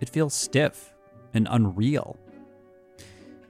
It 0.00 0.10
feels 0.10 0.34
stiff 0.34 0.92
and 1.32 1.48
unreal. 1.50 2.18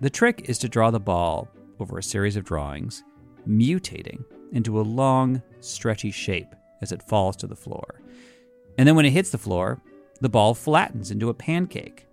The 0.01 0.11
trick 0.11 0.43
is 0.49 0.59
to 0.59 0.69
draw 0.69 0.91
the 0.91 1.01
ball 1.01 1.49
over 1.79 1.99
a 1.99 2.03
series 2.03 2.37
of 2.37 2.45
drawings, 2.45 3.03
mutating 3.49 4.23
into 4.53 4.81
a 4.81 4.83
long, 4.83 5.43
stretchy 5.61 6.11
shape 6.11 6.55
as 6.83 6.93
it 6.93 7.03
falls 7.03 7.37
to 7.37 7.47
the 7.47 7.57
floor. 7.57 8.01
And 8.79 8.87
then 8.89 8.97
when 8.97 9.05
it 9.05 9.11
hits 9.11 9.31
the 9.31 9.39
floor, 9.39 9.81
the 10.21 10.29
ball 10.29 10.55
flattens 10.55 11.11
into 11.11 11.29
a 11.29 11.35
pancake 11.35 12.07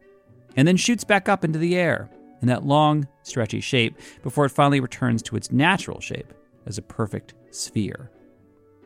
and 0.56 0.67
then 0.67 0.77
shoots 0.77 1.03
back 1.03 1.29
up 1.29 1.46
into 1.46 1.60
the 1.60 1.75
air 1.75 2.10
in 2.41 2.48
that 2.48 2.65
long, 2.65 3.08
stretchy 3.24 3.62
shape 3.62 3.98
before 4.24 4.46
it 4.46 4.51
finally 4.51 4.79
returns 4.79 5.22
to 5.24 5.36
its 5.36 5.51
natural 5.51 6.00
shape 6.00 6.34
as 6.65 6.77
a 6.77 6.84
perfect 6.84 7.34
sphere. 7.51 8.12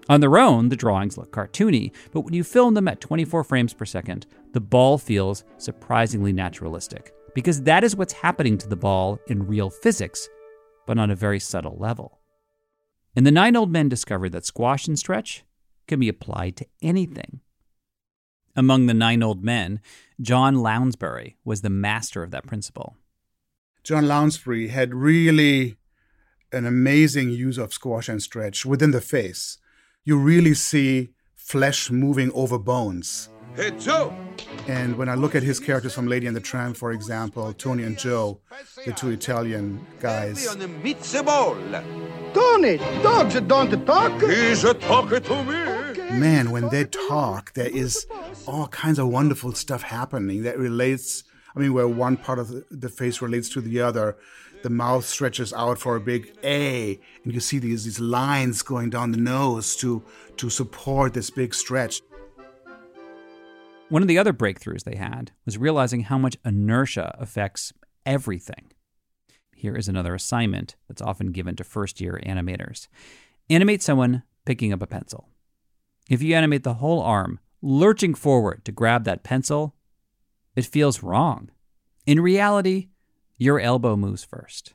On 0.10 0.20
their 0.20 0.38
own, 0.38 0.70
the 0.70 0.76
drawings 0.76 1.18
look 1.18 1.32
cartoony, 1.32 1.92
but 2.12 2.22
when 2.22 2.34
you 2.34 2.44
film 2.44 2.74
them 2.74 2.88
at 2.88 3.02
24 3.02 3.44
frames 3.44 3.74
per 3.74 3.86
second, 3.86 4.26
the 4.54 4.60
ball 4.60 4.98
feels 4.98 5.44
surprisingly 5.58 6.34
naturalistic, 6.34 7.14
because 7.34 7.62
that 7.64 7.84
is 7.84 7.96
what's 7.96 8.14
happening 8.14 8.58
to 8.58 8.68
the 8.68 8.76
ball 8.76 9.20
in 9.28 9.48
real 9.48 9.70
physics, 9.70 10.28
but 10.86 10.98
on 10.98 11.12
a 11.12 11.16
very 11.16 11.40
subtle 11.40 11.78
level. 11.78 12.21
And 13.16 13.26
the 13.26 13.32
nine 13.32 13.56
old 13.56 13.72
men 13.72 13.90
discovered 13.90 14.32
that 14.32 14.46
squash 14.46 14.88
and 14.88 14.98
stretch 14.98 15.44
can 15.88 16.00
be 16.00 16.10
applied 16.10 16.56
to 16.58 16.66
anything. 16.82 17.42
Among 18.56 18.86
the 18.86 18.94
nine 18.94 19.24
old 19.24 19.44
men, 19.44 19.80
John 20.20 20.56
Lounsbury 20.56 21.38
was 21.44 21.62
the 21.62 21.70
master 21.70 22.24
of 22.24 22.32
that 22.32 22.46
principle. 22.46 22.96
John 23.84 24.08
Lounsbury 24.08 24.68
had 24.68 24.94
really 24.94 25.78
an 26.52 26.66
amazing 26.66 27.30
use 27.32 27.58
of 27.58 27.74
squash 27.74 28.10
and 28.10 28.22
stretch 28.22 28.66
within 28.66 28.92
the 28.92 29.02
face. 29.02 29.58
You 30.04 30.18
really 30.18 30.54
see 30.54 31.12
flesh 31.36 31.90
moving 31.90 32.32
over 32.34 32.58
bones. 32.60 33.30
Hey, 33.56 33.72
Joe! 33.72 34.16
And 34.68 34.98
when 34.98 35.10
I 35.10 35.16
look 35.16 35.36
at 35.36 35.44
his 35.44 35.60
characters 35.60 35.94
from 35.94 36.08
Lady 36.08 36.28
and 36.28 36.36
the 36.36 36.42
Tramp, 36.42 36.78
for 36.78 36.92
example, 36.92 37.52
Tony 37.54 37.84
and 37.84 37.98
Joe, 37.98 38.40
the 38.86 38.94
two 38.94 39.10
Italian 39.10 39.86
guys. 40.00 40.48
Tony, 42.34 42.78
dogs 43.04 43.40
don't 43.42 43.86
talk. 43.86 44.22
He's 44.22 44.64
a 44.64 44.74
talker 44.74 45.20
to 45.20 45.44
me. 45.44 46.20
Man, 46.20 46.52
when 46.52 46.70
they 46.70 46.86
talk, 46.86 47.54
there 47.54 47.70
is 47.70 48.06
all 48.48 48.68
kinds 48.68 49.00
of 49.00 49.08
wonderful 49.08 49.54
stuff 49.54 49.82
happening 49.82 50.44
that 50.44 50.58
relates. 50.58 51.24
I 51.56 51.60
mean, 51.60 51.74
where 51.74 51.88
one 51.88 52.18
part 52.18 52.40
of 52.40 52.64
the 52.70 52.90
face 52.90 53.22
relates 53.22 53.50
to 53.50 53.62
the 53.62 53.82
other. 53.82 54.18
The 54.64 54.70
mouth 54.70 55.06
stretches 55.06 55.54
out 55.54 55.80
for 55.80 55.96
a 55.96 56.00
big 56.00 56.36
A, 56.44 57.00
and 57.24 57.34
you 57.34 57.40
see 57.40 57.58
these, 57.58 57.86
these 57.86 58.00
lines 58.00 58.62
going 58.62 58.92
down 58.92 59.12
the 59.12 59.18
nose 59.18 59.76
to, 59.78 60.04
to 60.38 60.52
support 60.52 61.16
this 61.16 61.32
big 61.32 61.56
stretch. 61.56 62.02
One 63.90 64.04
of 64.04 64.08
the 64.08 64.20
other 64.20 64.34
breakthroughs 64.34 64.84
they 64.84 64.98
had 64.98 65.32
was 65.46 65.58
realizing 65.58 66.04
how 66.04 66.20
much 66.20 66.38
inertia 66.46 67.16
affects 67.20 67.74
everything. 68.06 68.72
Here 69.62 69.76
is 69.76 69.88
another 69.88 70.16
assignment 70.16 70.76
that's 70.88 71.04
often 71.04 71.32
given 71.32 71.56
to 71.58 71.64
first 71.64 72.02
year 72.02 72.20
animators 72.26 72.88
animate 73.48 73.84
someone 73.84 74.24
picking 74.44 74.74
up 74.74 74.82
a 74.82 74.88
pencil. 74.88 75.30
If 76.10 76.24
you 76.24 76.34
animate 76.34 76.64
the 76.64 76.74
whole 76.74 77.00
arm 77.00 77.40
lurching 77.62 78.16
forward 78.16 78.66
to 78.66 78.72
grab 78.72 79.04
that 79.04 79.22
pencil, 79.22 79.76
it 80.56 80.66
feels 80.66 81.04
wrong. 81.04 81.52
In 82.08 82.22
reality, 82.22 82.88
your 83.38 83.60
elbow 83.60 83.96
moves 83.96 84.24
first, 84.24 84.74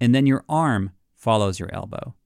and 0.00 0.12
then 0.12 0.26
your 0.26 0.44
arm 0.48 0.90
follows 1.14 1.60
your 1.60 1.72
elbow. 1.72 2.16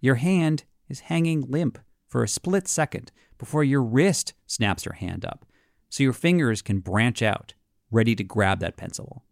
Your 0.00 0.14
hand 0.14 0.64
is 0.88 1.00
hanging 1.00 1.42
limp 1.50 1.78
for 2.06 2.22
a 2.22 2.28
split 2.28 2.66
second 2.66 3.12
before 3.36 3.62
your 3.62 3.82
wrist 3.82 4.32
snaps 4.46 4.86
your 4.86 4.94
hand 4.94 5.26
up 5.26 5.44
so 5.90 6.02
your 6.02 6.14
fingers 6.14 6.62
can 6.62 6.78
branch 6.78 7.20
out, 7.20 7.52
ready 7.90 8.14
to 8.14 8.24
grab 8.24 8.60
that 8.60 8.78
pencil. 8.78 9.22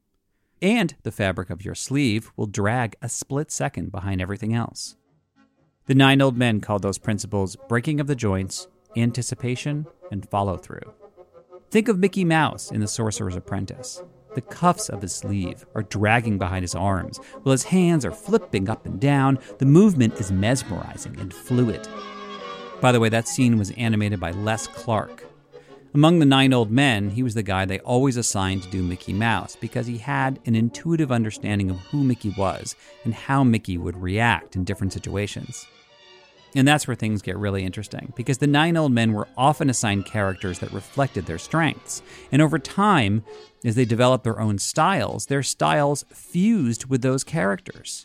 And 0.63 0.95
the 1.03 1.13
fabric 1.13 1.51
of 1.51 1.65
your 1.65 1.75
sleeve 1.75 2.33
will 2.37 2.47
drag 2.47 2.97
a 3.03 3.09
split 3.09 3.51
second 3.51 3.93
behind 3.93 4.21
everything 4.21 4.55
else. 4.55 4.97
The 5.87 5.95
nine 5.95 6.21
old 6.21 6.37
men 6.37 6.61
called 6.61 6.83
those 6.83 6.99
principles 6.99 7.57
breaking 7.69 8.01
of 8.01 8.07
the 8.07 8.17
joints, 8.17 8.67
anticipation, 8.97 9.87
and 10.11 10.29
follow 10.29 10.57
through. 10.57 10.95
Think 11.71 11.89
of 11.89 11.99
Mickey 11.99 12.25
Mouse 12.25 12.71
in 12.71 12.81
The 12.81 12.89
Sorcerer's 12.89 13.37
Apprentice. 13.37 14.03
The 14.35 14.41
cuffs 14.41 14.89
of 14.89 15.03
his 15.03 15.15
sleeve 15.15 15.65
are 15.75 15.83
dragging 15.83 16.39
behind 16.39 16.63
his 16.63 16.75
arms, 16.75 17.19
while 17.43 17.53
his 17.53 17.65
hands 17.65 18.05
are 18.05 18.11
flipping 18.13 18.69
up 18.69 18.85
and 18.87 19.01
down. 19.01 19.39
The 19.59 19.67
movement 19.67 20.15
is 20.15 20.33
mesmerizing 20.33 21.19
and 21.19 21.33
fluid. 21.33 21.87
By 22.81 22.93
the 22.93 23.01
way, 23.01 23.09
that 23.09 23.29
scene 23.29 23.59
was 23.59 23.71
animated 23.73 24.21
by 24.21 24.33
Les 24.33 24.67
Clark, 24.67 25.25
among 25.97 26.19
the 26.19 26.27
nine 26.27 26.53
old 26.53 26.71
men, 26.71 27.09
he 27.09 27.23
was 27.23 27.33
the 27.33 27.43
guy 27.43 27.65
they 27.65 27.79
always 27.79 28.19
assigned 28.19 28.63
to 28.63 28.69
do 28.69 28.83
Mickey 28.83 29.15
Mouse 29.15 29.57
because 29.57 29.87
he 29.87 29.97
had 29.97 30.39
an 30.45 30.55
intuitive 30.55 31.11
understanding 31.11 31.71
of 31.71 31.79
who 31.79 32.05
Mickey 32.05 32.35
was 32.37 32.77
and 33.05 33.15
how 33.15 33.43
Mickey 33.43 33.79
would 33.79 33.97
react 33.97 34.57
in 34.57 34.65
different 34.65 34.93
situations. 34.93 35.67
And 36.55 36.69
that's 36.69 36.87
where 36.87 36.95
things 36.95 37.23
get 37.23 37.39
really 37.39 37.65
interesting 37.65 38.13
because 38.15 38.37
the 38.37 38.47
nine 38.47 38.77
old 38.77 38.93
men 38.93 39.15
were 39.15 39.27
often 39.39 39.71
assigned 39.71 40.05
characters 40.05 40.59
that 40.59 40.71
reflected 40.71 41.25
their 41.25 41.39
strengths. 41.39 42.03
And 42.31 42.43
over 42.43 42.59
time, 42.59 43.25
as 43.65 43.75
they 43.75 43.87
developed 43.87 44.25
their 44.25 44.39
own 44.39 44.59
styles, 44.59 45.27
their 45.27 45.43
styles 45.43 46.05
fused 46.11 46.91
with 46.91 47.01
those 47.01 47.25
characters. 47.25 48.05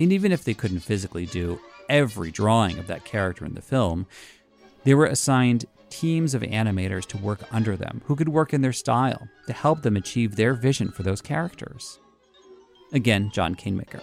And 0.00 0.12
even 0.12 0.32
if 0.32 0.42
they 0.42 0.54
couldn't 0.54 0.80
physically 0.80 1.26
do 1.26 1.60
every 1.88 2.32
drawing 2.32 2.80
of 2.80 2.88
that 2.88 3.04
character 3.04 3.44
in 3.44 3.54
the 3.54 3.62
film, 3.62 4.08
they 4.84 4.94
were 4.94 5.06
assigned 5.06 5.66
teams 5.90 6.34
of 6.34 6.42
animators 6.42 7.04
to 7.06 7.18
work 7.18 7.40
under 7.52 7.76
them 7.76 8.00
who 8.06 8.16
could 8.16 8.28
work 8.28 8.54
in 8.54 8.62
their 8.62 8.72
style 8.72 9.28
to 9.46 9.52
help 9.52 9.82
them 9.82 9.96
achieve 9.96 10.36
their 10.36 10.54
vision 10.54 10.90
for 10.90 11.02
those 11.02 11.20
characters. 11.20 11.98
Again, 12.92 13.30
John 13.32 13.54
Canemaker. 13.54 14.00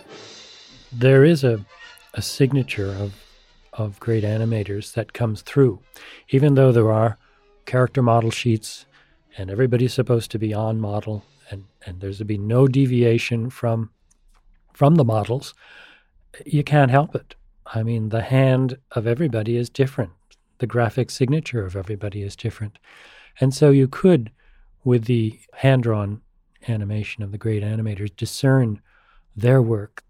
There 0.92 1.24
is 1.24 1.44
a, 1.44 1.66
a 2.14 2.22
signature 2.22 2.90
of, 2.92 3.16
of 3.74 4.00
great 4.00 4.24
animators 4.24 4.94
that 4.94 5.14
comes 5.14 5.42
through, 5.42 5.80
even 6.30 6.56
though 6.56 6.72
there 6.72 6.92
are 6.92 7.18
character 7.66 8.02
model 8.02 8.32
sheets 8.32 8.86
and 9.38 9.50
everybody's 9.50 9.94
supposed 9.94 10.32
to 10.32 10.40
be 10.40 10.54
on 10.54 10.80
model 10.80 11.24
and, 11.50 11.66
and 11.86 12.00
there's 12.00 12.20
to 12.20 12.26
be 12.26 12.38
no 12.38 12.68
deviation 12.68 13.50
from 13.50 13.92
from 14.74 14.94
the 14.94 15.04
models, 15.04 15.56
you 16.46 16.64
can't 16.64 16.92
help 16.92 17.16
it. 17.16 17.34
I 17.66 17.82
mean, 17.82 18.10
the 18.10 18.22
hand 18.22 18.78
of 18.92 19.08
everybody 19.08 19.58
is 19.58 19.72
different 19.72 20.12
the 20.60 20.68
graphic 20.68 21.10
signature 21.10 21.66
of 21.66 21.76
everybody 21.76 22.22
is 22.22 22.36
different. 22.36 22.80
And 23.40 23.54
so 23.54 23.70
you 23.70 23.88
could, 23.88 24.32
with 24.84 25.06
the 25.06 25.40
hand 25.54 25.84
drawn 25.84 26.22
animation 26.68 27.24
of 27.24 27.32
the 27.32 27.38
great 27.38 27.64
animators, 27.64 28.16
discern 28.16 28.82
their 29.36 29.62
work. 29.62 30.04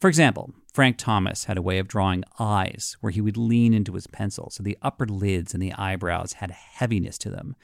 For 0.00 0.08
example, 0.08 0.54
Frank 0.72 0.96
Thomas 0.96 1.44
had 1.44 1.58
a 1.58 1.62
way 1.62 1.78
of 1.78 1.88
drawing 1.88 2.24
eyes 2.38 2.96
where 3.00 3.10
he 3.10 3.20
would 3.20 3.36
lean 3.36 3.74
into 3.74 3.92
his 3.92 4.06
pencil, 4.06 4.48
so 4.50 4.62
the 4.62 4.78
upper 4.80 5.06
lids 5.06 5.52
and 5.52 5.62
the 5.62 5.74
eyebrows 5.74 6.34
had 6.34 6.50
heaviness 6.50 7.18
to 7.18 7.30
them. 7.30 7.56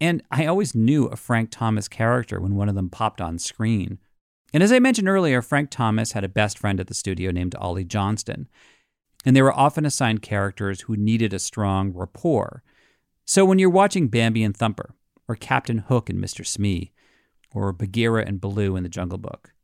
And 0.00 0.22
I 0.30 0.46
always 0.46 0.74
knew 0.74 1.06
a 1.06 1.16
Frank 1.16 1.50
Thomas 1.50 1.88
character 1.88 2.40
when 2.40 2.54
one 2.54 2.68
of 2.68 2.74
them 2.74 2.90
popped 2.90 3.20
on 3.20 3.38
screen. 3.38 3.98
And 4.52 4.62
as 4.62 4.70
I 4.70 4.78
mentioned 4.78 5.08
earlier, 5.08 5.42
Frank 5.42 5.70
Thomas 5.70 6.12
had 6.12 6.22
a 6.22 6.28
best 6.28 6.58
friend 6.58 6.78
at 6.78 6.86
the 6.86 6.94
studio 6.94 7.30
named 7.30 7.56
Ollie 7.56 7.84
Johnston 7.84 8.48
and 9.24 9.34
they 9.34 9.42
were 9.42 9.52
often 9.52 9.86
assigned 9.86 10.22
characters 10.22 10.82
who 10.82 10.96
needed 10.96 11.32
a 11.32 11.38
strong 11.38 11.92
rapport. 11.92 12.62
So 13.24 13.44
when 13.44 13.58
you're 13.58 13.70
watching 13.70 14.08
Bambi 14.08 14.42
and 14.42 14.56
Thumper, 14.56 14.94
or 15.26 15.34
Captain 15.34 15.78
Hook 15.78 16.10
and 16.10 16.22
Mr. 16.22 16.46
Smee, 16.46 16.92
or 17.52 17.72
Bagheera 17.72 18.24
and 18.26 18.40
Baloo 18.40 18.76
in 18.76 18.82
the 18.82 18.88
Jungle 18.88 19.18
Book, 19.18 19.54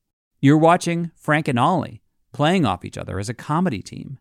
you're 0.41 0.57
watching 0.57 1.11
Frank 1.15 1.49
and 1.49 1.59
Ollie 1.59 2.01
playing 2.33 2.65
off 2.65 2.85
each 2.85 2.97
other 2.97 3.19
as 3.19 3.29
a 3.29 3.35
comedy 3.35 3.83
team. 3.83 4.19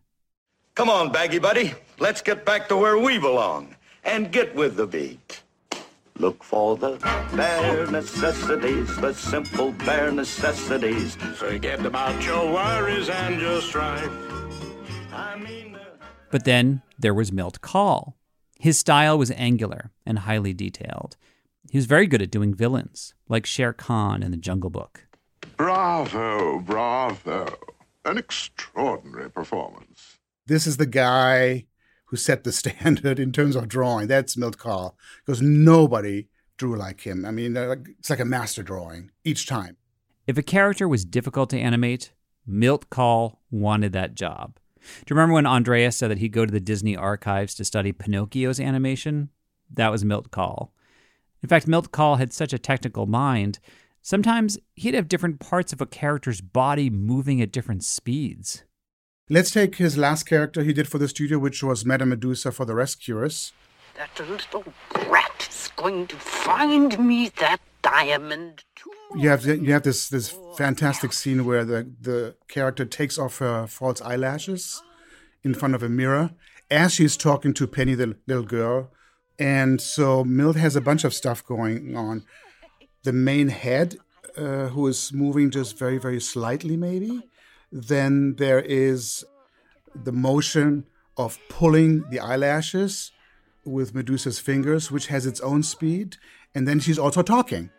Come 0.74 0.90
on, 0.90 1.10
Baggy 1.10 1.38
Buddy. 1.38 1.74
Let's 1.98 2.20
get 2.20 2.44
back 2.44 2.68
to 2.68 2.76
where 2.76 2.98
we 2.98 3.18
belong. 3.18 3.76
and 4.04 4.32
get 4.32 4.54
with 4.54 4.76
the 4.76 4.86
beat. 4.86 5.42
Look 6.18 6.42
for 6.42 6.76
the 6.76 6.96
bare 7.36 7.86
necessities, 7.86 8.96
the 8.96 9.12
simple 9.12 9.72
bare 9.72 10.10
necessities. 10.10 11.16
Forget 11.16 11.84
about 11.84 12.24
your 12.24 12.52
worries 12.52 13.10
and 13.10 13.40
your 13.40 13.60
strife. 13.60 14.29
I 15.12 15.36
mean. 15.36 15.78
But 16.30 16.44
then 16.44 16.82
there 16.98 17.14
was 17.14 17.32
Milt 17.32 17.60
Kahl. 17.60 18.16
His 18.58 18.78
style 18.78 19.18
was 19.18 19.30
angular 19.32 19.90
and 20.04 20.20
highly 20.20 20.52
detailed. 20.52 21.16
He 21.70 21.78
was 21.78 21.86
very 21.86 22.06
good 22.06 22.22
at 22.22 22.30
doing 22.30 22.54
villains, 22.54 23.14
like 23.28 23.46
Shere 23.46 23.72
Khan 23.72 24.22
in 24.22 24.30
The 24.30 24.36
Jungle 24.36 24.70
Book. 24.70 25.06
Bravo, 25.56 26.60
bravo. 26.60 27.58
An 28.04 28.18
extraordinary 28.18 29.30
performance. 29.30 30.18
This 30.46 30.66
is 30.66 30.76
the 30.76 30.86
guy 30.86 31.66
who 32.06 32.16
set 32.16 32.44
the 32.44 32.52
standard 32.60 33.18
in 33.18 33.32
terms 33.32 33.56
of 33.56 33.68
drawing. 33.68 34.08
That's 34.08 34.36
Milt 34.36 34.58
Kahl, 34.58 34.96
because 35.24 35.40
nobody 35.40 36.28
drew 36.56 36.76
like 36.76 37.00
him. 37.00 37.24
I 37.24 37.30
mean, 37.30 37.56
it's 37.56 38.10
like 38.10 38.20
a 38.20 38.24
master 38.24 38.62
drawing 38.62 39.10
each 39.24 39.46
time. 39.46 39.76
If 40.26 40.36
a 40.36 40.42
character 40.42 40.86
was 40.86 41.04
difficult 41.04 41.50
to 41.50 41.58
animate, 41.58 42.12
Milt 42.46 42.90
Kahl 42.90 43.40
wanted 43.50 43.92
that 43.94 44.14
job. 44.14 44.59
Do 44.80 45.12
you 45.12 45.16
remember 45.16 45.34
when 45.34 45.46
Andreas 45.46 45.96
said 45.96 46.10
that 46.10 46.18
he'd 46.18 46.32
go 46.32 46.46
to 46.46 46.52
the 46.52 46.60
Disney 46.60 46.96
archives 46.96 47.54
to 47.56 47.64
study 47.64 47.92
Pinocchio's 47.92 48.60
animation? 48.60 49.30
That 49.70 49.90
was 49.90 50.04
Milt 50.04 50.30
Kahl. 50.30 50.72
In 51.42 51.48
fact, 51.48 51.66
Milt 51.66 51.92
Kahl 51.92 52.16
had 52.16 52.32
such 52.32 52.52
a 52.52 52.58
technical 52.58 53.06
mind, 53.06 53.60
sometimes 54.02 54.58
he'd 54.74 54.94
have 54.94 55.08
different 55.08 55.40
parts 55.40 55.72
of 55.72 55.80
a 55.80 55.86
character's 55.86 56.40
body 56.40 56.90
moving 56.90 57.40
at 57.40 57.52
different 57.52 57.84
speeds. 57.84 58.64
Let's 59.28 59.50
take 59.50 59.76
his 59.76 59.96
last 59.96 60.24
character 60.24 60.62
he 60.62 60.72
did 60.72 60.88
for 60.88 60.98
the 60.98 61.08
studio, 61.08 61.38
which 61.38 61.62
was 61.62 61.86
Madame 61.86 62.08
Medusa 62.08 62.50
for 62.50 62.64
the 62.64 62.74
Rescuers. 62.74 63.52
That 63.96 64.28
little 64.28 64.64
brat 64.92 65.48
is 65.48 65.70
going 65.76 66.08
to 66.08 66.16
find 66.16 66.98
me 66.98 67.28
that 67.38 67.60
diamond 67.82 68.64
too. 68.76 68.90
You 69.16 69.28
have 69.30 69.44
you 69.44 69.72
have 69.72 69.82
this 69.82 70.08
this 70.08 70.34
fantastic 70.56 71.12
scene 71.12 71.44
where 71.44 71.64
the 71.64 71.90
the 72.00 72.36
character 72.48 72.84
takes 72.84 73.18
off 73.18 73.38
her 73.38 73.66
false 73.66 74.00
eyelashes 74.00 74.82
in 75.42 75.54
front 75.54 75.74
of 75.74 75.82
a 75.82 75.88
mirror 75.88 76.30
as 76.70 76.94
she's 76.94 77.16
talking 77.16 77.52
to 77.54 77.66
Penny, 77.66 77.94
the 77.94 78.16
little 78.26 78.44
girl. 78.44 78.90
And 79.38 79.80
so 79.80 80.22
Milt 80.24 80.56
has 80.56 80.76
a 80.76 80.80
bunch 80.80 81.04
of 81.04 81.14
stuff 81.14 81.44
going 81.44 81.96
on. 81.96 82.24
The 83.02 83.12
main 83.12 83.48
head, 83.48 83.96
uh, 84.36 84.68
who 84.68 84.86
is 84.86 85.12
moving 85.12 85.50
just 85.50 85.78
very, 85.78 85.98
very 85.98 86.20
slightly, 86.20 86.76
maybe. 86.76 87.28
Then 87.72 88.36
there 88.36 88.60
is 88.60 89.24
the 89.94 90.12
motion 90.12 90.84
of 91.16 91.38
pulling 91.48 92.08
the 92.10 92.20
eyelashes 92.20 93.12
with 93.64 93.94
Medusa's 93.94 94.38
fingers, 94.38 94.90
which 94.90 95.06
has 95.08 95.26
its 95.26 95.40
own 95.40 95.62
speed. 95.62 96.16
And 96.54 96.66
then 96.66 96.80
she's 96.80 96.98
also 96.98 97.22
talking. 97.22 97.70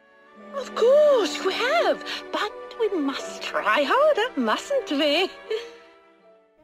Of 0.56 0.74
course, 0.76 1.44
we 1.46 1.54
have. 1.54 2.04
But 2.32 2.52
we 2.80 2.90
must 3.00 3.42
try 3.44 3.84
harder, 3.84 4.40
mustn't 4.40 4.92
we? 4.92 5.30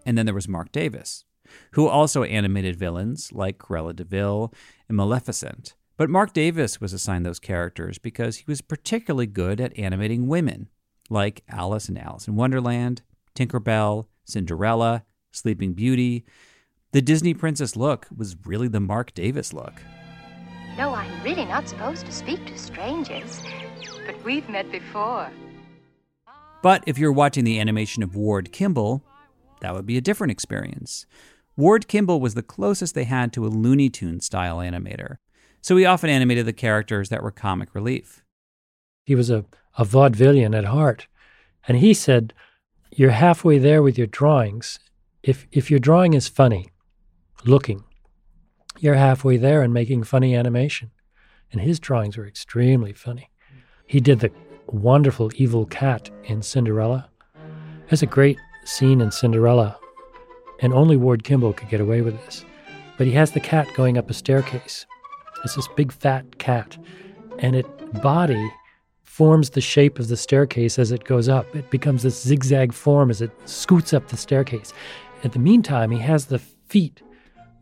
And 0.05 0.17
then 0.17 0.25
there 0.25 0.35
was 0.35 0.47
Marc 0.47 0.71
Davis, 0.71 1.25
who 1.71 1.87
also 1.87 2.23
animated 2.23 2.75
villains 2.75 3.31
like 3.33 3.57
Cruella 3.57 3.95
de 3.95 4.03
Vil 4.03 4.53
and 4.87 4.95
Maleficent. 4.95 5.75
But 5.97 6.09
Marc 6.09 6.31
Davis 6.31 6.79
was 6.79 6.93
assigned 6.93 7.25
those 7.25 7.39
characters 7.39 7.97
because 7.97 8.37
he 8.37 8.45
was 8.47 8.61
particularly 8.61 9.25
good 9.25 9.59
at 9.59 9.77
animating 9.77 10.27
women, 10.27 10.69
like 11.09 11.43
Alice 11.49 11.89
and 11.89 11.97
Alice 11.97 12.27
in 12.27 12.35
Wonderland, 12.35 13.01
Tinkerbell, 13.35 14.05
Cinderella, 14.23 15.03
Sleeping 15.31 15.73
Beauty. 15.73 16.23
The 16.91 17.01
Disney 17.01 17.33
princess 17.33 17.75
look 17.75 18.07
was 18.15 18.37
really 18.45 18.67
the 18.67 18.79
Marc 18.79 19.13
Davis 19.13 19.53
look. 19.53 19.81
No, 20.77 20.93
I'm 20.93 21.23
really 21.23 21.45
not 21.45 21.67
supposed 21.67 22.05
to 22.05 22.11
speak 22.11 22.45
to 22.45 22.57
strangers, 22.57 23.41
but 24.05 24.23
we've 24.23 24.47
met 24.47 24.71
before. 24.71 25.27
But 26.61 26.83
if 26.85 26.99
you're 26.99 27.11
watching 27.11 27.45
the 27.45 27.59
animation 27.59 28.03
of 28.03 28.15
Ward 28.15 28.51
Kimball, 28.51 29.01
that 29.61 29.73
would 29.73 29.87
be 29.87 29.97
a 29.97 30.01
different 30.01 30.29
experience. 30.29 31.07
Ward 31.55 31.87
Kimball 31.87 32.21
was 32.21 32.35
the 32.35 32.43
closest 32.43 32.93
they 32.93 33.05
had 33.05 33.33
to 33.33 33.47
a 33.47 33.49
Looney 33.49 33.89
Tune 33.89 34.19
style 34.19 34.57
animator, 34.57 35.17
so 35.61 35.75
he 35.77 35.85
often 35.85 36.11
animated 36.11 36.45
the 36.45 36.53
characters 36.53 37.09
that 37.09 37.23
were 37.23 37.31
comic 37.31 37.73
relief. 37.73 38.23
He 39.03 39.15
was 39.15 39.31
a, 39.31 39.45
a 39.79 39.83
vaudevillian 39.83 40.55
at 40.55 40.65
heart, 40.65 41.07
and 41.67 41.77
he 41.77 41.95
said, 41.95 42.35
You're 42.91 43.11
halfway 43.11 43.57
there 43.57 43.81
with 43.81 43.97
your 43.97 44.05
drawings. 44.05 44.77
If, 45.23 45.47
if 45.51 45.71
your 45.71 45.79
drawing 45.79 46.13
is 46.13 46.27
funny, 46.27 46.69
looking, 47.45 47.83
you're 48.79 48.95
halfway 48.95 49.37
there 49.37 49.63
in 49.63 49.73
making 49.73 50.03
funny 50.03 50.35
animation. 50.35 50.91
And 51.51 51.61
his 51.61 51.79
drawings 51.79 52.17
were 52.17 52.27
extremely 52.27 52.93
funny. 52.93 53.29
He 53.85 53.99
did 53.99 54.19
the 54.19 54.31
wonderful 54.67 55.31
evil 55.35 55.65
cat 55.65 56.09
in 56.25 56.41
Cinderella. 56.41 57.09
There's 57.87 58.03
a 58.03 58.07
great 58.07 58.37
scene 58.65 58.99
in 58.99 59.11
Cinderella, 59.11 59.79
and 60.59 60.73
only 60.73 60.97
Ward 60.97 61.23
Kimball 61.23 61.53
could 61.53 61.69
get 61.69 61.79
away 61.79 62.01
with 62.01 62.19
this. 62.25 62.43
But 62.97 63.07
he 63.07 63.13
has 63.13 63.31
the 63.31 63.39
cat 63.39 63.67
going 63.75 63.97
up 63.97 64.09
a 64.09 64.13
staircase. 64.13 64.85
It's 65.45 65.55
this 65.55 65.69
big 65.75 65.91
fat 65.91 66.39
cat, 66.39 66.77
and 67.39 67.55
its 67.55 67.69
body 68.01 68.51
forms 69.03 69.51
the 69.51 69.61
shape 69.61 69.99
of 69.99 70.09
the 70.09 70.17
staircase 70.17 70.77
as 70.77 70.91
it 70.91 71.05
goes 71.05 71.29
up. 71.29 71.55
It 71.55 71.69
becomes 71.69 72.03
this 72.03 72.21
zigzag 72.21 72.73
form 72.73 73.09
as 73.09 73.21
it 73.21 73.31
scoots 73.45 73.93
up 73.93 74.09
the 74.09 74.17
staircase. 74.17 74.73
At 75.23 75.31
the 75.31 75.39
meantime, 75.39 75.91
he 75.91 75.99
has 75.99 76.25
the 76.25 76.39
feet 76.39 77.01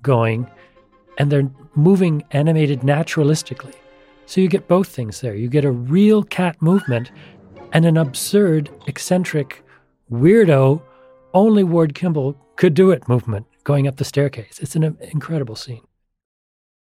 going, 0.01 0.49
and 1.17 1.31
they're 1.31 1.49
moving 1.75 2.23
animated 2.31 2.81
naturalistically. 2.81 3.75
So 4.25 4.41
you 4.41 4.47
get 4.47 4.67
both 4.67 4.87
things 4.87 5.21
there. 5.21 5.35
You 5.35 5.47
get 5.49 5.65
a 5.65 5.71
real 5.71 6.23
cat 6.23 6.61
movement 6.61 7.11
and 7.73 7.85
an 7.85 7.97
absurd, 7.97 8.69
eccentric, 8.87 9.63
weirdo, 10.11 10.81
only 11.33 11.63
Ward 11.63 11.93
Kimball 11.93 12.35
could 12.55 12.73
do 12.73 12.91
it 12.91 13.07
movement 13.09 13.45
going 13.63 13.87
up 13.87 13.97
the 13.97 14.05
staircase. 14.05 14.59
It's 14.59 14.75
an 14.75 14.97
incredible 15.11 15.55
scene. 15.55 15.81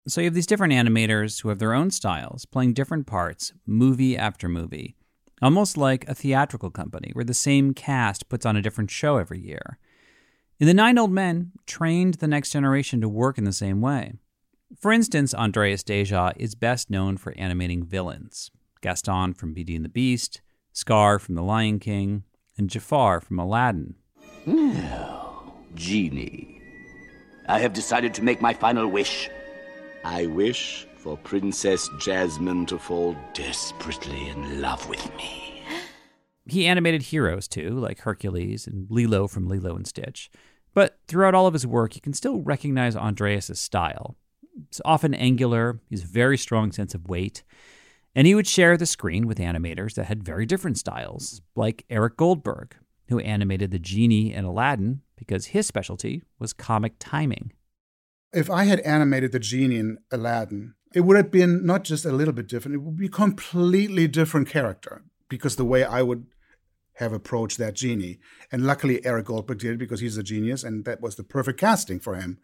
So 0.08 0.20
you 0.20 0.26
have 0.26 0.34
these 0.34 0.46
different 0.46 0.72
animators 0.72 1.42
who 1.42 1.48
have 1.48 1.58
their 1.58 1.74
own 1.74 1.90
styles, 1.90 2.44
playing 2.44 2.74
different 2.74 3.06
parts, 3.06 3.52
movie 3.66 4.16
after 4.16 4.48
movie. 4.48 4.94
Almost 5.42 5.76
like 5.76 6.08
a 6.08 6.14
theatrical 6.14 6.70
company 6.70 7.10
where 7.12 7.24
the 7.24 7.34
same 7.34 7.74
cast 7.74 8.28
puts 8.28 8.46
on 8.46 8.56
a 8.56 8.62
different 8.62 8.90
show 8.90 9.16
every 9.16 9.40
year. 9.40 9.78
The 10.58 10.72
Nine 10.72 10.96
Old 10.96 11.12
Men 11.12 11.52
trained 11.66 12.14
the 12.14 12.26
next 12.26 12.50
generation 12.50 13.02
to 13.02 13.08
work 13.10 13.36
in 13.36 13.44
the 13.44 13.52
same 13.52 13.82
way. 13.82 14.14
For 14.80 14.90
instance, 14.90 15.34
Andreas 15.34 15.82
Deja 15.82 16.32
is 16.36 16.54
best 16.54 16.88
known 16.88 17.18
for 17.18 17.34
animating 17.36 17.84
villains 17.84 18.50
Gaston 18.80 19.34
from 19.34 19.52
Beauty 19.52 19.76
and 19.76 19.84
the 19.84 19.90
Beast, 19.90 20.40
Scar 20.72 21.18
from 21.18 21.34
The 21.34 21.42
Lion 21.42 21.78
King, 21.78 22.24
and 22.56 22.70
Jafar 22.70 23.20
from 23.20 23.38
Aladdin. 23.38 23.96
Now, 24.46 25.54
Genie, 25.74 26.62
I 27.48 27.58
have 27.58 27.74
decided 27.74 28.14
to 28.14 28.24
make 28.24 28.40
my 28.40 28.54
final 28.54 28.86
wish. 28.86 29.28
I 30.04 30.24
wish 30.24 30.86
for 30.96 31.18
Princess 31.18 31.90
Jasmine 31.98 32.64
to 32.66 32.78
fall 32.78 33.14
desperately 33.34 34.28
in 34.28 34.62
love 34.62 34.88
with 34.88 35.04
me. 35.16 35.45
He 36.48 36.66
animated 36.66 37.02
heroes 37.02 37.48
too, 37.48 37.70
like 37.70 38.00
Hercules 38.00 38.66
and 38.66 38.86
Lilo 38.90 39.26
from 39.26 39.48
Lilo 39.48 39.74
and 39.74 39.86
Stitch. 39.86 40.30
But 40.74 40.98
throughout 41.08 41.34
all 41.34 41.46
of 41.46 41.54
his 41.54 41.66
work, 41.66 41.94
you 41.94 42.00
can 42.00 42.12
still 42.12 42.40
recognize 42.40 42.94
Andreas' 42.94 43.58
style. 43.58 44.16
It's 44.68 44.80
often 44.84 45.14
angular, 45.14 45.80
he 45.88 45.96
has 45.96 46.04
a 46.04 46.08
very 46.08 46.38
strong 46.38 46.72
sense 46.72 46.94
of 46.94 47.08
weight, 47.08 47.42
and 48.14 48.26
he 48.26 48.34
would 48.34 48.46
share 48.46 48.76
the 48.76 48.86
screen 48.86 49.26
with 49.26 49.38
animators 49.38 49.94
that 49.94 50.06
had 50.06 50.22
very 50.22 50.46
different 50.46 50.78
styles, 50.78 51.42
like 51.54 51.84
Eric 51.90 52.16
Goldberg, 52.16 52.76
who 53.08 53.18
animated 53.20 53.70
the 53.70 53.78
genie 53.78 54.32
in 54.32 54.44
Aladdin 54.44 55.02
because 55.16 55.46
his 55.46 55.66
specialty 55.66 56.22
was 56.38 56.52
comic 56.52 56.94
timing. 56.98 57.52
If 58.32 58.50
I 58.50 58.64
had 58.64 58.80
animated 58.80 59.32
the 59.32 59.38
genie 59.38 59.78
in 59.78 59.98
Aladdin, 60.10 60.74
it 60.94 61.00
would 61.00 61.16
have 61.16 61.30
been 61.30 61.64
not 61.64 61.84
just 61.84 62.04
a 62.04 62.12
little 62.12 62.34
bit 62.34 62.48
different, 62.48 62.74
it 62.74 62.82
would 62.82 62.96
be 62.96 63.06
a 63.06 63.10
completely 63.10 64.08
different 64.08 64.48
character 64.48 65.02
because 65.28 65.56
the 65.56 65.64
way 65.64 65.84
I 65.84 66.02
would 66.02 66.26
have 66.96 67.12
approached 67.12 67.58
that 67.58 67.74
genie. 67.74 68.18
And 68.50 68.66
luckily, 68.66 69.04
Eric 69.04 69.26
Goldberg 69.26 69.58
did 69.58 69.78
because 69.78 70.00
he's 70.00 70.16
a 70.16 70.22
genius 70.22 70.64
and 70.64 70.84
that 70.84 71.00
was 71.00 71.16
the 71.16 71.24
perfect 71.24 71.60
casting 71.60 72.00
for 72.00 72.16
him. 72.16 72.38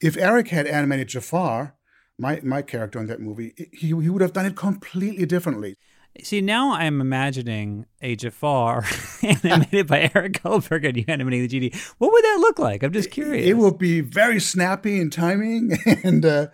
If 0.00 0.16
Eric 0.16 0.48
had 0.48 0.66
animated 0.66 1.08
Jafar, 1.08 1.76
my, 2.18 2.40
my 2.42 2.62
character 2.62 2.98
in 3.00 3.06
that 3.06 3.20
movie, 3.20 3.54
he, 3.72 3.88
he 3.88 3.92
would 3.92 4.22
have 4.22 4.32
done 4.32 4.46
it 4.46 4.56
completely 4.56 5.26
differently. 5.26 5.76
See, 6.22 6.42
now 6.42 6.74
I'm 6.74 7.00
imagining 7.00 7.86
a 8.02 8.16
Jafar 8.16 8.84
animated 9.22 9.86
by 9.86 10.10
Eric 10.14 10.42
Goldberg 10.42 10.84
and 10.84 10.96
you 10.98 11.04
animating 11.08 11.40
the 11.40 11.48
genie. 11.48 11.72
What 11.98 12.12
would 12.12 12.22
that 12.22 12.38
look 12.38 12.58
like? 12.58 12.82
I'm 12.82 12.92
just 12.92 13.10
curious. 13.10 13.46
It, 13.46 13.50
it 13.50 13.54
would 13.54 13.78
be 13.78 14.02
very 14.02 14.38
snappy 14.38 15.00
in 15.00 15.08
timing, 15.08 15.78
and 16.04 16.24
uh, 16.26 16.48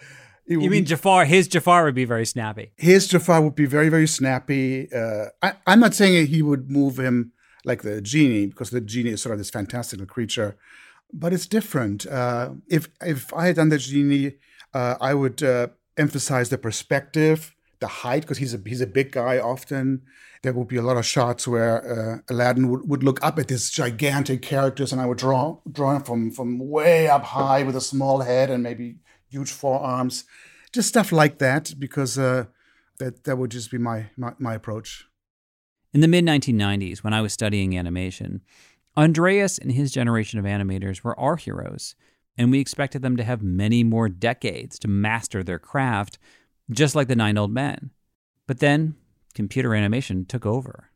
you 0.49 0.71
mean 0.71 0.85
Jafar? 0.85 1.25
His 1.25 1.49
Jafar 1.49 1.85
would 1.85 1.95
be 1.95 2.05
very 2.05 2.27
snappy. 2.27 2.73
His 2.77 3.07
Jafar 3.07 3.41
would 3.43 3.55
be 3.55 3.67
very, 3.67 3.89
very 3.89 4.09
snappy. 4.09 4.89
Uh, 4.93 5.27
I, 5.43 5.53
I'm 5.67 5.81
not 5.81 5.95
saying 5.95 6.27
he 6.27 6.43
would 6.43 6.71
move 6.71 6.99
him 6.99 7.33
like 7.65 7.83
the 7.83 8.01
genie, 8.01 8.47
because 8.47 8.71
the 8.71 8.81
genie 8.81 9.11
is 9.11 9.23
sort 9.23 9.35
of 9.35 9.39
this 9.39 9.51
fantastical 9.51 10.07
creature, 10.07 10.57
but 11.13 11.33
it's 11.33 11.47
different. 11.47 12.07
Uh, 12.07 12.55
if 12.69 12.89
if 13.01 13.33
I 13.35 13.47
had 13.47 13.57
done 13.57 13.69
the 13.69 13.79
genie, 13.79 14.39
Uh, 14.75 14.97
I 15.11 15.15
would 15.15 15.43
uh, 15.43 15.69
emphasize 15.97 16.51
the 16.51 16.59
perspective, 16.59 17.39
the 17.81 17.87
height, 18.03 18.23
because 18.23 18.41
he's 18.43 18.55
a 18.55 18.61
he's 18.67 18.83
a 18.83 18.87
big 18.99 19.13
guy 19.13 19.41
often. 19.41 20.03
There 20.43 20.53
would 20.53 20.69
be 20.69 20.77
a 20.79 20.83
lot 20.83 20.99
of 20.99 21.07
shots 21.07 21.49
where 21.49 21.77
uh, 21.95 22.19
Aladdin 22.29 22.69
would, 22.69 22.83
would 22.91 23.03
look 23.03 23.19
up 23.25 23.39
at 23.39 23.49
these 23.49 23.71
gigantic 23.71 24.43
characters, 24.43 24.93
and 24.93 25.01
I 25.01 25.07
would 25.07 25.19
draw 25.19 25.61
draw 25.73 25.97
him 25.97 26.03
from 26.03 26.31
from 26.31 26.59
way 26.59 27.09
up 27.09 27.25
high 27.25 27.65
with 27.67 27.77
a 27.77 27.81
small 27.81 28.21
head 28.21 28.51
and 28.51 28.63
maybe 28.63 28.97
huge 29.31 29.51
forearms, 29.51 30.25
just 30.73 30.89
stuff 30.89 31.13
like 31.13 31.39
that, 31.39 31.75
because 31.79 32.19
uh, 32.19 32.47
that 32.99 33.25
that 33.25 33.37
would 33.37 33.51
just 33.51 33.71
be 33.71 33.79
my, 33.79 34.07
my, 34.17 34.33
my 34.39 34.55
approach. 34.55 35.07
In 35.93 36.01
the 36.01 36.09
mid 36.09 36.25
1990s, 36.25 36.99
when 36.99 37.15
I 37.15 37.23
was 37.23 37.33
studying 37.33 37.77
animation, 37.77 38.43
Andreas 38.97 39.59
and 39.59 39.73
his 39.73 39.93
generation 39.93 40.39
of 40.39 40.45
animators 40.45 41.03
were 41.03 41.19
our 41.19 41.37
heroes, 41.37 41.95
and 42.37 42.51
we 42.51 42.61
expected 42.61 43.03
them 43.03 43.17
to 43.17 43.25
have 43.25 43.43
many 43.43 43.83
more 43.85 44.09
decades 44.09 44.79
to 44.81 44.89
master 44.89 45.43
their 45.43 45.59
craft, 45.59 46.19
just 46.71 46.95
like 46.95 47.09
the 47.09 47.17
Nine 47.17 47.39
Old 47.39 47.53
Men. 47.53 47.91
But 48.47 48.59
then, 48.59 48.97
computer 49.35 49.75
animation 49.75 50.25
took 50.25 50.45
over. 50.45 50.91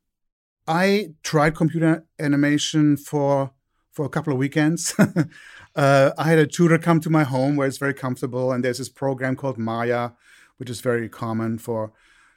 I 0.66 1.14
tried 1.22 1.56
computer 1.56 2.04
animation 2.18 2.96
for 2.96 3.52
for 3.92 4.06
a 4.06 4.08
couple 4.08 4.32
of 4.32 4.38
weekends. 4.38 4.94
uh, 5.74 6.10
I 6.18 6.24
had 6.24 6.38
a 6.38 6.46
tutor 6.46 6.78
come 6.78 7.00
to 7.00 7.10
my 7.10 7.24
home 7.24 7.56
where 7.56 7.66
it's 7.66 7.78
very 7.78 7.94
comfortable, 7.94 8.52
and 8.52 8.64
there's 8.64 8.78
this 8.78 8.88
program 8.88 9.36
called 9.36 9.58
Maya, 9.58 10.10
which 10.58 10.70
is 10.70 10.80
very 10.80 11.08
common 11.08 11.58
for 11.58 11.92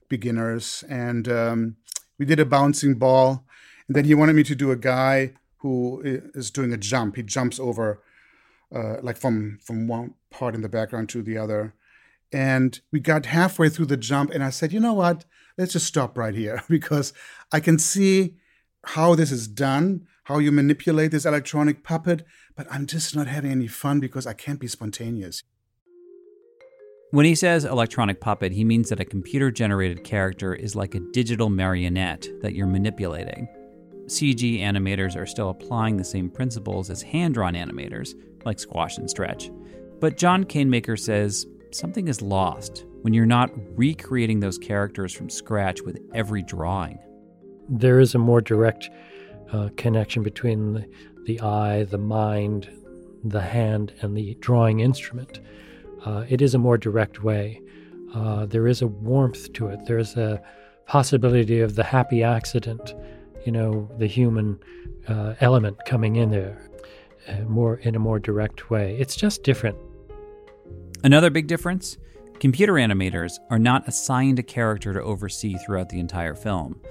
beginners. 0.09 0.83
And 0.89 1.27
um, 1.27 1.75
we 2.17 2.25
did 2.25 2.39
a 2.39 2.45
bouncing 2.45 2.95
ball, 2.95 3.45
and 3.87 3.95
then 3.95 4.05
he 4.05 4.15
wanted 4.15 4.35
me 4.35 4.43
to 4.43 4.55
do 4.55 4.71
a 4.71 4.77
guy 4.77 5.33
who 5.57 6.01
is 6.33 6.51
doing 6.51 6.71
a 6.73 6.77
jump. 6.77 7.15
He 7.15 7.23
jumps 7.23 7.59
over, 7.59 8.01
uh, 8.73 8.97
like 9.01 9.17
from 9.17 9.59
from 9.61 9.87
one 9.87 10.13
part 10.29 10.55
in 10.55 10.61
the 10.61 10.69
background 10.69 11.09
to 11.09 11.21
the 11.21 11.37
other. 11.37 11.73
And 12.31 12.79
we 12.91 12.99
got 12.99 13.27
halfway 13.27 13.69
through 13.69 13.87
the 13.87 13.97
jump, 13.97 14.31
and 14.31 14.43
I 14.43 14.49
said, 14.49 14.73
you 14.73 14.79
know 14.79 14.93
what? 14.93 15.25
Let's 15.57 15.73
just 15.73 15.87
stop 15.87 16.17
right 16.17 16.35
here 16.35 16.63
because 16.69 17.13
I 17.51 17.59
can 17.59 17.79
see 17.79 18.35
how 18.83 19.15
this 19.15 19.31
is 19.31 19.47
done, 19.47 20.07
how 20.25 20.39
you 20.39 20.51
manipulate 20.51 21.11
this 21.11 21.25
electronic 21.25 21.83
puppet, 21.83 22.25
but 22.55 22.67
I'm 22.71 22.87
just 22.87 23.15
not 23.15 23.27
having 23.27 23.51
any 23.51 23.67
fun 23.67 23.99
because 23.99 24.25
I 24.25 24.33
can't 24.33 24.59
be 24.59 24.67
spontaneous. 24.67 25.43
When 27.11 27.27
he 27.27 27.35
says 27.35 27.63
electronic 27.63 28.19
puppet, 28.19 28.51
he 28.51 28.63
means 28.63 28.89
that 28.89 28.99
a 28.99 29.05
computer 29.05 29.51
generated 29.51 30.03
character 30.03 30.53
is 30.53 30.75
like 30.75 30.95
a 30.95 30.99
digital 31.13 31.49
marionette 31.49 32.27
that 32.41 32.55
you're 32.55 32.65
manipulating. 32.65 33.47
CG 34.07 34.59
animators 34.61 35.15
are 35.15 35.27
still 35.27 35.49
applying 35.49 35.97
the 35.97 36.03
same 36.03 36.29
principles 36.29 36.89
as 36.89 37.03
hand 37.03 37.35
drawn 37.35 37.53
animators, 37.53 38.13
like 38.45 38.59
Squash 38.59 38.97
and 38.97 39.09
Stretch. 39.09 39.51
But 39.99 40.17
John 40.17 40.43
Canemaker 40.43 40.99
says 40.99 41.45
something 41.71 42.07
is 42.07 42.23
lost 42.23 42.85
when 43.03 43.13
you're 43.13 43.27
not 43.27 43.51
recreating 43.77 44.39
those 44.39 44.57
characters 44.57 45.13
from 45.13 45.29
scratch 45.29 45.83
with 45.83 45.99
every 46.15 46.41
drawing. 46.41 46.97
There 47.69 47.99
is 47.99 48.15
a 48.15 48.19
more 48.19 48.41
direct 48.41 48.89
uh, 49.51 49.69
connection 49.77 50.23
between 50.23 50.73
the, 50.73 50.89
the 51.25 51.41
eye, 51.41 51.83
the 51.83 51.97
mind, 51.97 52.69
the 53.23 53.41
hand, 53.41 53.93
and 54.01 54.15
the 54.15 54.35
drawing 54.35 54.79
instrument. 54.79 55.39
Uh, 56.05 56.25
it 56.29 56.41
is 56.41 56.53
a 56.53 56.59
more 56.59 56.77
direct 56.77 57.23
way. 57.23 57.61
Uh, 58.13 58.45
there 58.45 58.67
is 58.67 58.81
a 58.81 58.87
warmth 58.87 59.51
to 59.53 59.67
it. 59.67 59.79
There's 59.85 60.15
a 60.15 60.41
possibility 60.85 61.61
of 61.61 61.75
the 61.75 61.83
happy 61.83 62.23
accident 62.23 62.93
you 63.45 63.51
know, 63.51 63.89
the 63.97 64.07
human 64.07 64.59
uh, 65.07 65.35
element 65.39 65.77
coming 65.85 66.17
in 66.17 66.31
there 66.31 66.69
uh, 67.27 67.41
more 67.41 67.77
in 67.77 67.95
a 67.95 67.99
more 67.99 68.19
direct 68.19 68.69
way. 68.69 68.97
It's 68.99 69.15
just 69.15 69.43
different. 69.43 69.77
Another 71.03 71.29
big 71.29 71.47
difference 71.47 71.97
computer 72.39 72.73
animators 72.73 73.39
are 73.49 73.59
not 73.59 73.87
assigned 73.87 74.39
a 74.39 74.43
character 74.43 74.93
to 74.93 75.01
oversee 75.01 75.55
throughout 75.55 75.89
the 75.89 75.99
entire 75.99 76.35
film. 76.35 76.81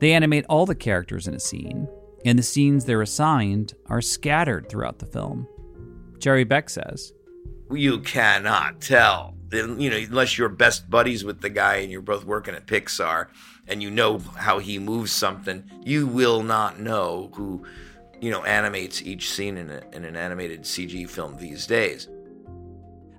They 0.00 0.12
animate 0.12 0.46
all 0.48 0.66
the 0.66 0.74
characters 0.74 1.28
in 1.28 1.34
a 1.34 1.40
scene, 1.40 1.86
and 2.24 2.38
the 2.38 2.42
scenes 2.42 2.84
they're 2.84 3.02
assigned 3.02 3.74
are 3.86 4.00
scattered 4.00 4.68
throughout 4.68 4.98
the 4.98 5.06
film. 5.06 5.46
Jerry 6.18 6.44
Beck 6.44 6.70
says, 6.70 7.12
You 7.70 8.00
cannot 8.00 8.80
tell. 8.80 9.36
You 9.52 9.90
know, 9.90 9.96
unless 9.96 10.38
you're 10.38 10.48
best 10.48 10.88
buddies 10.88 11.24
with 11.24 11.40
the 11.40 11.50
guy 11.50 11.76
and 11.76 11.90
you're 11.90 12.02
both 12.02 12.24
working 12.24 12.54
at 12.54 12.66
Pixar, 12.66 13.26
and 13.68 13.82
you 13.82 13.90
know 13.90 14.18
how 14.18 14.58
he 14.58 14.78
moves 14.78 15.12
something, 15.12 15.64
you 15.84 16.06
will 16.06 16.42
not 16.42 16.80
know 16.80 17.30
who, 17.34 17.64
you 18.20 18.30
know, 18.30 18.42
animates 18.44 19.02
each 19.02 19.30
scene 19.30 19.56
in, 19.58 19.70
a, 19.70 19.82
in 19.92 20.04
an 20.04 20.16
animated 20.16 20.62
CG 20.62 21.08
film 21.08 21.36
these 21.36 21.66
days. 21.66 22.08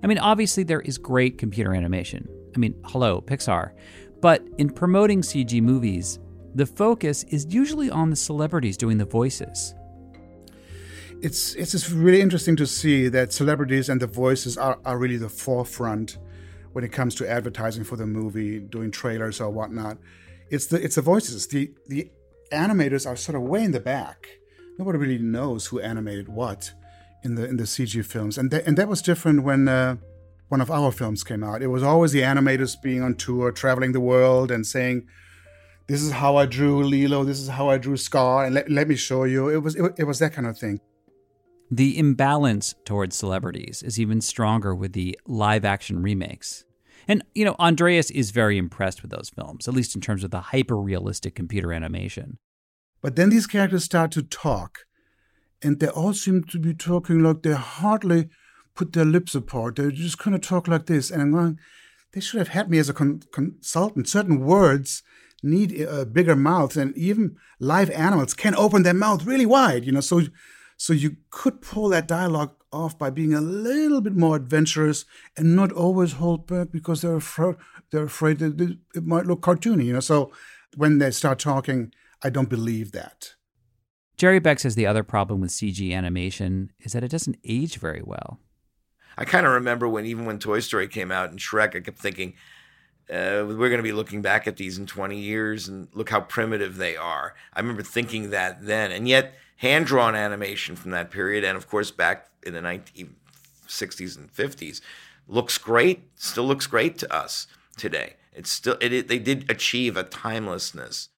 I 0.02 0.06
mean, 0.08 0.18
obviously, 0.18 0.64
there 0.64 0.80
is 0.80 0.98
great 0.98 1.38
computer 1.38 1.74
animation. 1.74 2.28
I 2.54 2.58
mean, 2.58 2.74
hello, 2.84 3.20
Pixar. 3.20 3.72
But 4.20 4.42
in 4.58 4.70
promoting 4.70 5.20
CG 5.22 5.60
movies, 5.62 6.18
the 6.54 6.66
focus 6.66 7.24
is 7.24 7.46
usually 7.52 7.90
on 7.90 8.10
the 8.10 8.16
celebrities 8.16 8.76
doing 8.76 8.98
the 8.98 9.04
voices. 9.04 9.74
It's 11.22 11.54
it's 11.54 11.70
just 11.70 11.90
really 11.90 12.20
interesting 12.20 12.56
to 12.56 12.66
see 12.66 13.08
that 13.08 13.32
celebrities 13.32 13.88
and 13.88 14.00
the 14.00 14.08
voices 14.08 14.58
are, 14.58 14.78
are 14.84 14.98
really 14.98 15.16
the 15.16 15.28
forefront 15.28 16.18
when 16.72 16.84
it 16.84 16.90
comes 16.90 17.14
to 17.16 17.30
advertising 17.30 17.84
for 17.84 17.96
the 17.96 18.06
movie, 18.06 18.58
doing 18.58 18.90
trailers 18.90 19.40
or 19.40 19.50
whatnot. 19.50 19.98
It's 20.50 20.66
the 20.66 20.82
it's 20.82 20.96
the 20.96 21.02
voices. 21.02 21.46
The 21.46 21.70
the 21.86 22.10
animators 22.50 23.06
are 23.06 23.16
sort 23.16 23.36
of 23.36 23.42
way 23.42 23.62
in 23.62 23.70
the 23.70 23.80
back. 23.80 24.26
Nobody 24.78 24.98
really 24.98 25.18
knows 25.18 25.66
who 25.66 25.80
animated 25.80 26.28
what 26.28 26.72
in 27.22 27.36
the 27.36 27.48
in 27.48 27.56
the 27.56 27.64
CG 27.64 28.04
films, 28.04 28.36
and 28.36 28.50
th- 28.50 28.64
and 28.66 28.76
that 28.76 28.88
was 28.88 29.00
different 29.00 29.44
when 29.44 29.68
uh, 29.68 29.96
one 30.48 30.60
of 30.60 30.70
our 30.70 30.90
films 30.90 31.22
came 31.22 31.44
out. 31.44 31.62
It 31.62 31.68
was 31.68 31.82
always 31.82 32.12
the 32.12 32.22
animators 32.22 32.80
being 32.82 33.00
on 33.00 33.14
tour, 33.14 33.52
traveling 33.52 33.92
the 33.92 34.00
world, 34.00 34.50
and 34.50 34.66
saying, 34.66 35.06
"This 35.86 36.02
is 36.02 36.12
how 36.12 36.36
I 36.36 36.46
drew 36.46 36.82
Lilo. 36.82 37.24
This 37.24 37.40
is 37.40 37.48
how 37.48 37.68
I 37.68 37.78
drew 37.78 37.96
Scar, 37.96 38.44
and 38.44 38.54
let, 38.54 38.70
let 38.70 38.88
me 38.88 38.96
show 38.96 39.24
you." 39.24 39.48
It 39.48 39.62
was 39.62 39.74
it, 39.76 39.94
it 39.98 40.04
was 40.04 40.18
that 40.18 40.32
kind 40.32 40.46
of 40.46 40.58
thing. 40.58 40.80
The 41.70 41.98
imbalance 41.98 42.74
towards 42.84 43.16
celebrities 43.16 43.82
is 43.82 43.98
even 43.98 44.20
stronger 44.20 44.74
with 44.74 44.92
the 44.92 45.18
live 45.26 45.64
action 45.64 46.02
remakes. 46.02 46.64
And, 47.08 47.24
you 47.34 47.44
know, 47.44 47.56
Andreas 47.58 48.10
is 48.10 48.30
very 48.30 48.58
impressed 48.58 49.02
with 49.02 49.10
those 49.10 49.30
films, 49.30 49.66
at 49.66 49.74
least 49.74 49.94
in 49.94 50.00
terms 50.00 50.22
of 50.22 50.30
the 50.30 50.40
hyper 50.40 50.76
realistic 50.76 51.34
computer 51.34 51.72
animation. 51.72 52.38
But 53.00 53.16
then 53.16 53.30
these 53.30 53.46
characters 53.46 53.84
start 53.84 54.12
to 54.12 54.22
talk, 54.22 54.80
and 55.62 55.80
they 55.80 55.88
all 55.88 56.12
seem 56.12 56.44
to 56.44 56.58
be 56.58 56.74
talking 56.74 57.22
like 57.22 57.42
they 57.42 57.54
hardly 57.54 58.28
put 58.74 58.92
their 58.92 59.04
lips 59.04 59.34
apart. 59.34 59.76
They 59.76 59.90
just 59.90 60.18
kind 60.18 60.36
of 60.36 60.42
talk 60.42 60.68
like 60.68 60.86
this. 60.86 61.10
And 61.10 61.22
I'm 61.22 61.32
going, 61.32 61.58
they 62.12 62.20
should 62.20 62.38
have 62.38 62.48
had 62.48 62.70
me 62.70 62.78
as 62.78 62.88
a 62.88 62.94
con- 62.94 63.22
consultant. 63.32 64.08
Certain 64.08 64.40
words 64.40 65.02
need 65.42 65.80
a 65.80 66.06
bigger 66.06 66.36
mouths, 66.36 66.76
and 66.76 66.96
even 66.96 67.36
live 67.58 67.90
animals 67.90 68.34
can 68.34 68.54
open 68.56 68.82
their 68.82 68.94
mouth 68.94 69.24
really 69.24 69.46
wide, 69.46 69.84
you 69.84 69.92
know. 69.92 70.00
So, 70.00 70.22
so 70.76 70.92
you 70.92 71.16
could 71.30 71.60
pull 71.60 71.88
that 71.90 72.08
dialogue 72.08 72.54
off 72.72 72.98
by 72.98 73.10
being 73.10 73.34
a 73.34 73.40
little 73.40 74.00
bit 74.00 74.14
more 74.14 74.36
adventurous 74.36 75.04
and 75.36 75.54
not 75.54 75.72
always 75.72 76.12
hold 76.12 76.46
back 76.46 76.68
because 76.72 77.02
they're 77.02 77.16
afraid 77.16 77.56
they're 77.90 78.04
afraid 78.04 78.38
that 78.38 78.78
it 78.94 79.04
might 79.04 79.26
look 79.26 79.42
cartoony. 79.42 79.84
You 79.84 79.94
know, 79.94 80.00
so 80.00 80.32
when 80.76 80.98
they 80.98 81.10
start 81.10 81.38
talking, 81.38 81.92
I 82.22 82.30
don't 82.30 82.48
believe 82.48 82.92
that. 82.92 83.34
Jerry 84.16 84.38
Beck 84.38 84.60
says 84.60 84.74
the 84.74 84.86
other 84.86 85.02
problem 85.02 85.40
with 85.40 85.50
CG 85.50 85.92
animation 85.92 86.72
is 86.80 86.92
that 86.92 87.04
it 87.04 87.10
doesn't 87.10 87.38
age 87.44 87.76
very 87.76 88.02
well. 88.04 88.38
I 89.18 89.24
kind 89.24 89.46
of 89.46 89.52
remember 89.52 89.88
when 89.88 90.06
even 90.06 90.24
when 90.24 90.38
Toy 90.38 90.60
Story 90.60 90.88
came 90.88 91.10
out 91.10 91.30
and 91.30 91.38
Shrek, 91.38 91.76
I 91.76 91.80
kept 91.80 91.98
thinking, 91.98 92.34
uh, 93.10 93.44
we're 93.46 93.68
going 93.68 93.76
to 93.76 93.82
be 93.82 93.92
looking 93.92 94.22
back 94.22 94.46
at 94.46 94.56
these 94.56 94.78
in 94.78 94.86
20 94.86 95.18
years 95.18 95.68
and 95.68 95.88
look 95.92 96.10
how 96.10 96.20
primitive 96.20 96.76
they 96.76 96.96
are. 96.96 97.34
I 97.52 97.60
remember 97.60 97.82
thinking 97.82 98.30
that 98.30 98.64
then. 98.64 98.92
And 98.92 99.08
yet, 99.08 99.34
hand 99.56 99.86
drawn 99.86 100.14
animation 100.14 100.76
from 100.76 100.92
that 100.92 101.10
period, 101.10 101.44
and 101.44 101.56
of 101.56 101.68
course, 101.68 101.90
back 101.90 102.28
in 102.44 102.54
the 102.54 102.60
1960s 102.60 104.16
and 104.16 104.32
50s 104.32 104.80
looks 105.28 105.58
great 105.58 106.02
still 106.14 106.44
looks 106.44 106.66
great 106.66 106.98
to 106.98 107.12
us 107.14 107.46
today 107.76 108.14
it's 108.32 108.50
still 108.50 108.76
it, 108.80 108.92
it, 108.92 109.08
they 109.08 109.18
did 109.18 109.50
achieve 109.50 109.96
a 109.96 110.04
timelessness 110.04 111.08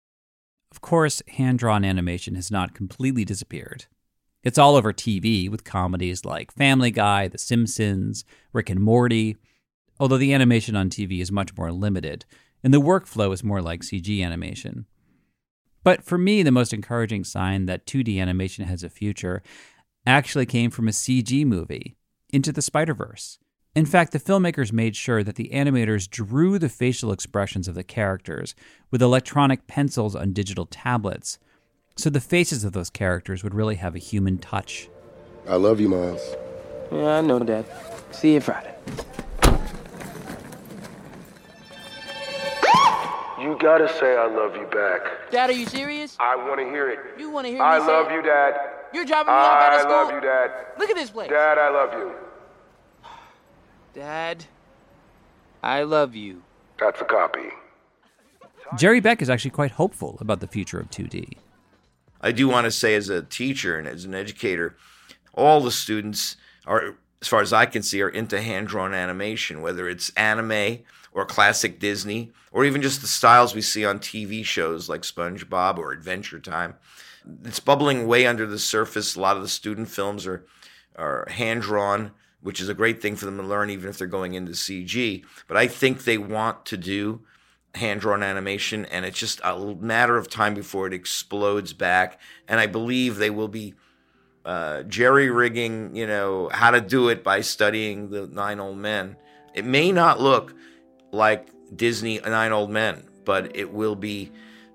of 0.70 0.80
course 0.80 1.22
hand-drawn 1.28 1.84
animation 1.84 2.34
has 2.34 2.50
not 2.50 2.74
completely 2.74 3.24
disappeared 3.24 3.86
it's 4.42 4.58
all 4.58 4.76
over 4.76 4.92
tv 4.92 5.50
with 5.50 5.64
comedies 5.64 6.24
like 6.24 6.52
family 6.52 6.90
guy 6.90 7.28
the 7.28 7.38
simpsons 7.38 8.24
rick 8.52 8.68
and 8.68 8.80
morty 8.80 9.36
although 9.98 10.18
the 10.18 10.32
animation 10.34 10.76
on 10.76 10.90
tv 10.90 11.20
is 11.20 11.32
much 11.32 11.56
more 11.56 11.72
limited 11.72 12.24
and 12.62 12.72
the 12.72 12.80
workflow 12.80 13.32
is 13.32 13.44
more 13.44 13.62
like 13.62 13.82
cg 13.82 14.24
animation 14.24 14.86
but 15.84 16.02
for 16.02 16.16
me, 16.16 16.42
the 16.42 16.50
most 16.50 16.72
encouraging 16.72 17.22
sign 17.24 17.66
that 17.66 17.86
2D 17.86 18.18
animation 18.18 18.64
has 18.64 18.82
a 18.82 18.88
future 18.88 19.42
actually 20.06 20.46
came 20.46 20.70
from 20.70 20.88
a 20.88 20.92
CG 20.92 21.46
movie, 21.46 21.94
Into 22.32 22.50
the 22.50 22.62
Spider 22.62 22.94
Verse. 22.94 23.38
In 23.76 23.86
fact, 23.86 24.12
the 24.12 24.20
filmmakers 24.20 24.72
made 24.72 24.96
sure 24.96 25.22
that 25.22 25.34
the 25.34 25.50
animators 25.52 26.08
drew 26.08 26.58
the 26.58 26.68
facial 26.68 27.12
expressions 27.12 27.68
of 27.68 27.74
the 27.74 27.84
characters 27.84 28.54
with 28.90 29.02
electronic 29.02 29.66
pencils 29.66 30.16
on 30.16 30.32
digital 30.32 30.64
tablets, 30.66 31.38
so 31.96 32.08
the 32.08 32.20
faces 32.20 32.64
of 32.64 32.72
those 32.72 32.90
characters 32.90 33.42
would 33.44 33.54
really 33.54 33.76
have 33.76 33.94
a 33.94 33.98
human 33.98 34.38
touch. 34.38 34.88
I 35.48 35.56
love 35.56 35.80
you, 35.80 35.88
Miles. 35.88 36.22
Yeah, 36.90 37.18
I 37.18 37.20
know, 37.20 37.40
Dad. 37.40 37.66
See 38.10 38.34
you 38.34 38.40
Friday. 38.40 38.74
You 43.44 43.58
gotta 43.60 43.86
say 43.98 44.16
I 44.16 44.26
love 44.26 44.56
you 44.56 44.64
back. 44.68 45.02
Dad, 45.30 45.50
are 45.50 45.52
you 45.52 45.66
serious? 45.66 46.16
I 46.18 46.34
wanna 46.34 46.64
hear 46.64 46.88
it. 46.88 46.98
You 47.18 47.28
want 47.28 47.44
to 47.44 47.50
hear 47.50 47.58
me 47.58 47.64
I 47.64 47.78
say 47.78 47.86
love 47.86 48.10
it? 48.10 48.14
you, 48.14 48.22
Dad. 48.22 48.54
You're 48.94 49.04
dropping 49.04 49.34
me 49.34 49.38
off 49.38 49.62
out 49.62 49.72
I 49.72 49.74
of 49.74 49.80
school? 49.82 49.92
love 49.92 50.12
you, 50.14 50.20
Dad. 50.22 50.50
Look 50.78 50.88
at 50.88 50.96
this 50.96 51.10
place. 51.10 51.28
Dad, 51.28 51.58
I 51.58 51.68
love 51.68 51.92
you. 51.92 52.12
Dad, 53.92 54.46
I 55.62 55.82
love 55.82 56.14
you. 56.14 56.42
That's 56.80 57.02
a 57.02 57.04
copy. 57.04 57.50
Jerry 58.78 59.00
Beck 59.00 59.20
is 59.20 59.28
actually 59.28 59.50
quite 59.50 59.72
hopeful 59.72 60.16
about 60.22 60.40
the 60.40 60.46
future 60.46 60.80
of 60.80 60.90
2D. 60.90 61.36
I 62.22 62.32
do 62.32 62.48
want 62.48 62.64
to 62.64 62.70
say, 62.70 62.94
as 62.94 63.10
a 63.10 63.20
teacher 63.20 63.76
and 63.78 63.86
as 63.86 64.06
an 64.06 64.14
educator, 64.14 64.74
all 65.34 65.60
the 65.60 65.70
students 65.70 66.38
are, 66.66 66.96
as 67.20 67.28
far 67.28 67.42
as 67.42 67.52
I 67.52 67.66
can 67.66 67.82
see, 67.82 68.00
are 68.00 68.08
into 68.08 68.40
hand 68.40 68.68
drawn 68.68 68.94
animation, 68.94 69.60
whether 69.60 69.86
it's 69.86 70.08
anime 70.16 70.78
or 71.14 71.24
classic 71.24 71.78
Disney, 71.78 72.32
or 72.52 72.64
even 72.64 72.82
just 72.82 73.00
the 73.00 73.06
styles 73.06 73.54
we 73.54 73.62
see 73.62 73.84
on 73.84 73.98
TV 74.00 74.44
shows 74.44 74.88
like 74.88 75.02
SpongeBob 75.02 75.78
or 75.78 75.92
Adventure 75.92 76.40
Time. 76.40 76.74
It's 77.44 77.60
bubbling 77.60 78.06
way 78.06 78.26
under 78.26 78.46
the 78.46 78.58
surface. 78.58 79.14
A 79.14 79.20
lot 79.20 79.36
of 79.36 79.42
the 79.42 79.48
student 79.48 79.88
films 79.88 80.26
are 80.26 80.44
are 80.96 81.26
hand 81.30 81.62
drawn, 81.62 82.12
which 82.40 82.60
is 82.60 82.68
a 82.68 82.74
great 82.74 83.00
thing 83.00 83.16
for 83.16 83.24
them 83.24 83.36
to 83.36 83.42
learn, 83.42 83.70
even 83.70 83.88
if 83.88 83.98
they're 83.98 84.06
going 84.06 84.34
into 84.34 84.52
CG. 84.52 85.24
But 85.48 85.56
I 85.56 85.66
think 85.66 86.04
they 86.04 86.18
want 86.18 86.66
to 86.66 86.76
do 86.76 87.22
hand 87.74 88.00
drawn 88.00 88.22
animation, 88.22 88.84
and 88.86 89.04
it's 89.04 89.18
just 89.18 89.40
a 89.42 89.74
matter 89.80 90.16
of 90.16 90.28
time 90.28 90.54
before 90.54 90.86
it 90.86 90.92
explodes 90.92 91.72
back. 91.72 92.20
And 92.46 92.60
I 92.60 92.66
believe 92.66 93.16
they 93.16 93.30
will 93.30 93.48
be 93.48 93.74
uh, 94.44 94.82
jerry 94.82 95.30
rigging, 95.30 95.96
you 95.96 96.06
know, 96.06 96.50
how 96.52 96.70
to 96.70 96.80
do 96.80 97.08
it 97.08 97.24
by 97.24 97.40
studying 97.40 98.10
the 98.10 98.26
Nine 98.26 98.60
Old 98.60 98.78
Men. 98.78 99.16
It 99.54 99.64
may 99.64 99.90
not 99.90 100.20
look 100.20 100.54
like 101.14 101.48
Disney 101.74 102.18
Nine 102.18 102.52
Old 102.52 102.70
Men, 102.70 103.04
but 103.24 103.56
it 103.56 103.72
will 103.72 103.94
be 103.94 104.30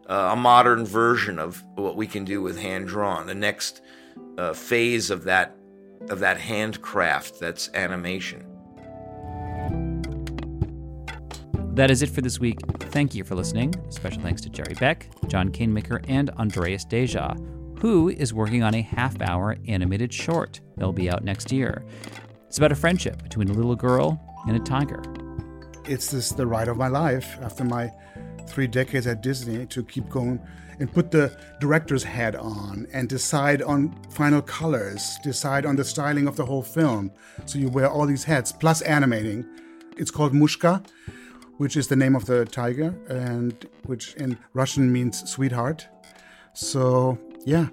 uh, 0.07 0.31
a 0.33 0.35
modern 0.35 0.85
version 0.85 1.37
of 1.37 1.63
what 1.75 1.95
we 1.95 2.07
can 2.07 2.25
do 2.25 2.41
with 2.41 2.59
hand 2.59 2.87
drawn. 2.87 3.27
The 3.27 3.35
next 3.35 3.81
uh, 4.37 4.53
phase 4.53 5.09
of 5.09 5.25
that 5.25 5.55
of 6.09 6.19
that 6.19 6.39
handcraft 6.39 7.39
that's 7.39 7.69
animation. 7.73 8.45
That 11.75 11.91
is 11.91 12.01
it 12.01 12.09
for 12.09 12.21
this 12.21 12.39
week. 12.39 12.59
Thank 12.91 13.13
you 13.15 13.23
for 13.23 13.35
listening. 13.35 13.73
Special 13.89 14.21
thanks 14.21 14.41
to 14.41 14.49
Jerry 14.49 14.73
Beck, 14.73 15.07
John 15.27 15.49
Canemaker, 15.49 16.03
and 16.07 16.29
Andreas 16.31 16.83
Deja, 16.83 17.35
who 17.79 18.09
is 18.09 18.33
working 18.33 18.63
on 18.63 18.73
a 18.73 18.81
half 18.81 19.21
hour 19.21 19.55
animated 19.67 20.13
short 20.13 20.59
that'll 20.75 20.91
be 20.91 21.09
out 21.09 21.23
next 21.23 21.51
year. 21.51 21.85
It's 22.47 22.57
about 22.57 22.71
a 22.71 22.75
friendship 22.75 23.21
between 23.23 23.49
a 23.49 23.53
little 23.53 23.75
girl 23.75 24.19
and 24.47 24.57
a 24.57 24.59
tiger. 24.59 25.01
It's 25.89 26.11
this 26.11 26.29
the 26.29 26.45
ride 26.45 26.67
of 26.67 26.77
my 26.77 26.87
life 26.87 27.39
after 27.41 27.63
my 27.63 27.91
three 28.45 28.67
decades 28.67 29.07
at 29.07 29.23
Disney 29.23 29.65
to 29.65 29.83
keep 29.83 30.07
going 30.07 30.39
and 30.79 30.93
put 30.93 31.09
the 31.09 31.35
director's 31.59 32.03
hat 32.03 32.35
on 32.35 32.85
and 32.93 33.09
decide 33.09 33.63
on 33.63 33.99
final 34.11 34.39
colors, 34.39 35.17
decide 35.23 35.65
on 35.65 35.75
the 35.75 35.83
styling 35.83 36.27
of 36.27 36.35
the 36.35 36.45
whole 36.45 36.61
film. 36.61 37.09
So 37.45 37.57
you 37.57 37.69
wear 37.69 37.89
all 37.89 38.05
these 38.05 38.23
hats 38.23 38.51
plus 38.51 38.83
animating. 38.83 39.43
It's 39.97 40.11
called 40.11 40.31
Mushka, 40.31 40.85
which 41.57 41.75
is 41.75 41.87
the 41.87 41.95
name 41.95 42.15
of 42.15 42.27
the 42.27 42.45
tiger 42.45 42.93
and 43.09 43.67
which 43.87 44.13
in 44.13 44.37
Russian 44.53 44.93
means 44.93 45.27
sweetheart. 45.27 45.87
So, 46.53 47.17
yeah. 47.47 47.69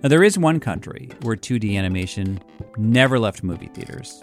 Now, 0.00 0.10
there 0.10 0.22
is 0.22 0.38
one 0.38 0.60
country 0.60 1.10
where 1.22 1.34
2D 1.34 1.76
animation 1.76 2.40
never 2.76 3.18
left 3.18 3.42
movie 3.42 3.70
theaters. 3.74 4.22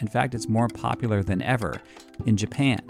In 0.00 0.08
fact, 0.08 0.34
it's 0.34 0.48
more 0.48 0.68
popular 0.68 1.22
than 1.22 1.42
ever 1.42 1.80
in 2.26 2.36
Japan. 2.36 2.80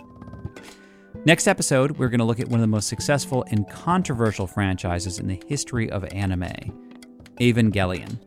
Next 1.24 1.46
episode, 1.46 1.92
we're 1.92 2.08
going 2.08 2.18
to 2.18 2.24
look 2.24 2.40
at 2.40 2.48
one 2.48 2.60
of 2.60 2.62
the 2.62 2.66
most 2.66 2.88
successful 2.88 3.44
and 3.48 3.68
controversial 3.70 4.46
franchises 4.46 5.18
in 5.18 5.26
the 5.26 5.42
history 5.46 5.90
of 5.90 6.04
anime 6.12 6.52
Evangelion. 7.40 8.18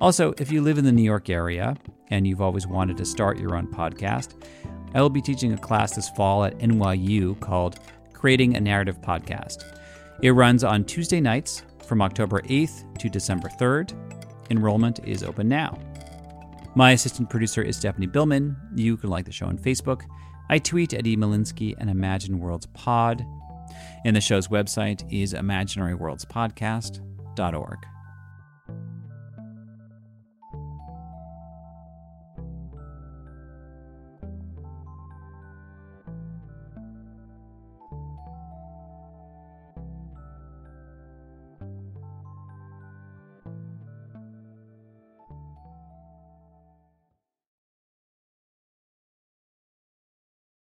Also, 0.00 0.32
if 0.38 0.50
you 0.50 0.62
live 0.62 0.78
in 0.78 0.84
the 0.84 0.92
New 0.92 1.02
York 1.02 1.28
area 1.30 1.76
and 2.08 2.26
you've 2.26 2.40
always 2.40 2.66
wanted 2.66 2.96
to 2.96 3.04
start 3.04 3.38
your 3.38 3.56
own 3.56 3.66
podcast, 3.66 4.34
I 4.94 5.00
will 5.00 5.10
be 5.10 5.22
teaching 5.22 5.52
a 5.52 5.58
class 5.58 5.94
this 5.94 6.08
fall 6.10 6.44
at 6.44 6.58
NYU 6.58 7.38
called 7.40 7.80
Creating 8.12 8.56
a 8.56 8.60
Narrative 8.60 9.00
Podcast. 9.00 9.64
It 10.22 10.32
runs 10.32 10.62
on 10.64 10.84
Tuesday 10.84 11.20
nights 11.20 11.64
from 11.86 12.02
October 12.02 12.42
8th 12.42 12.98
to 12.98 13.08
December 13.08 13.48
3rd. 13.58 13.92
Enrollment 14.50 15.00
is 15.04 15.22
open 15.22 15.48
now. 15.48 15.78
My 16.74 16.92
assistant 16.92 17.28
producer 17.28 17.60
is 17.60 17.76
Stephanie 17.76 18.06
Billman. 18.06 18.56
You 18.74 18.96
can 18.96 19.10
like 19.10 19.26
the 19.26 19.32
show 19.32 19.44
on 19.46 19.58
Facebook. 19.58 20.04
I 20.48 20.58
tweet 20.58 20.94
at 20.94 21.06
E. 21.06 21.14
Molinsky 21.16 21.74
and 21.78 21.90
Imagine 21.90 22.38
Worlds 22.38 22.66
Pod. 22.72 23.26
And 24.04 24.16
the 24.16 24.20
show's 24.20 24.48
website 24.48 25.04
is 25.12 25.34
imaginaryworldspodcast.org. 25.34 27.78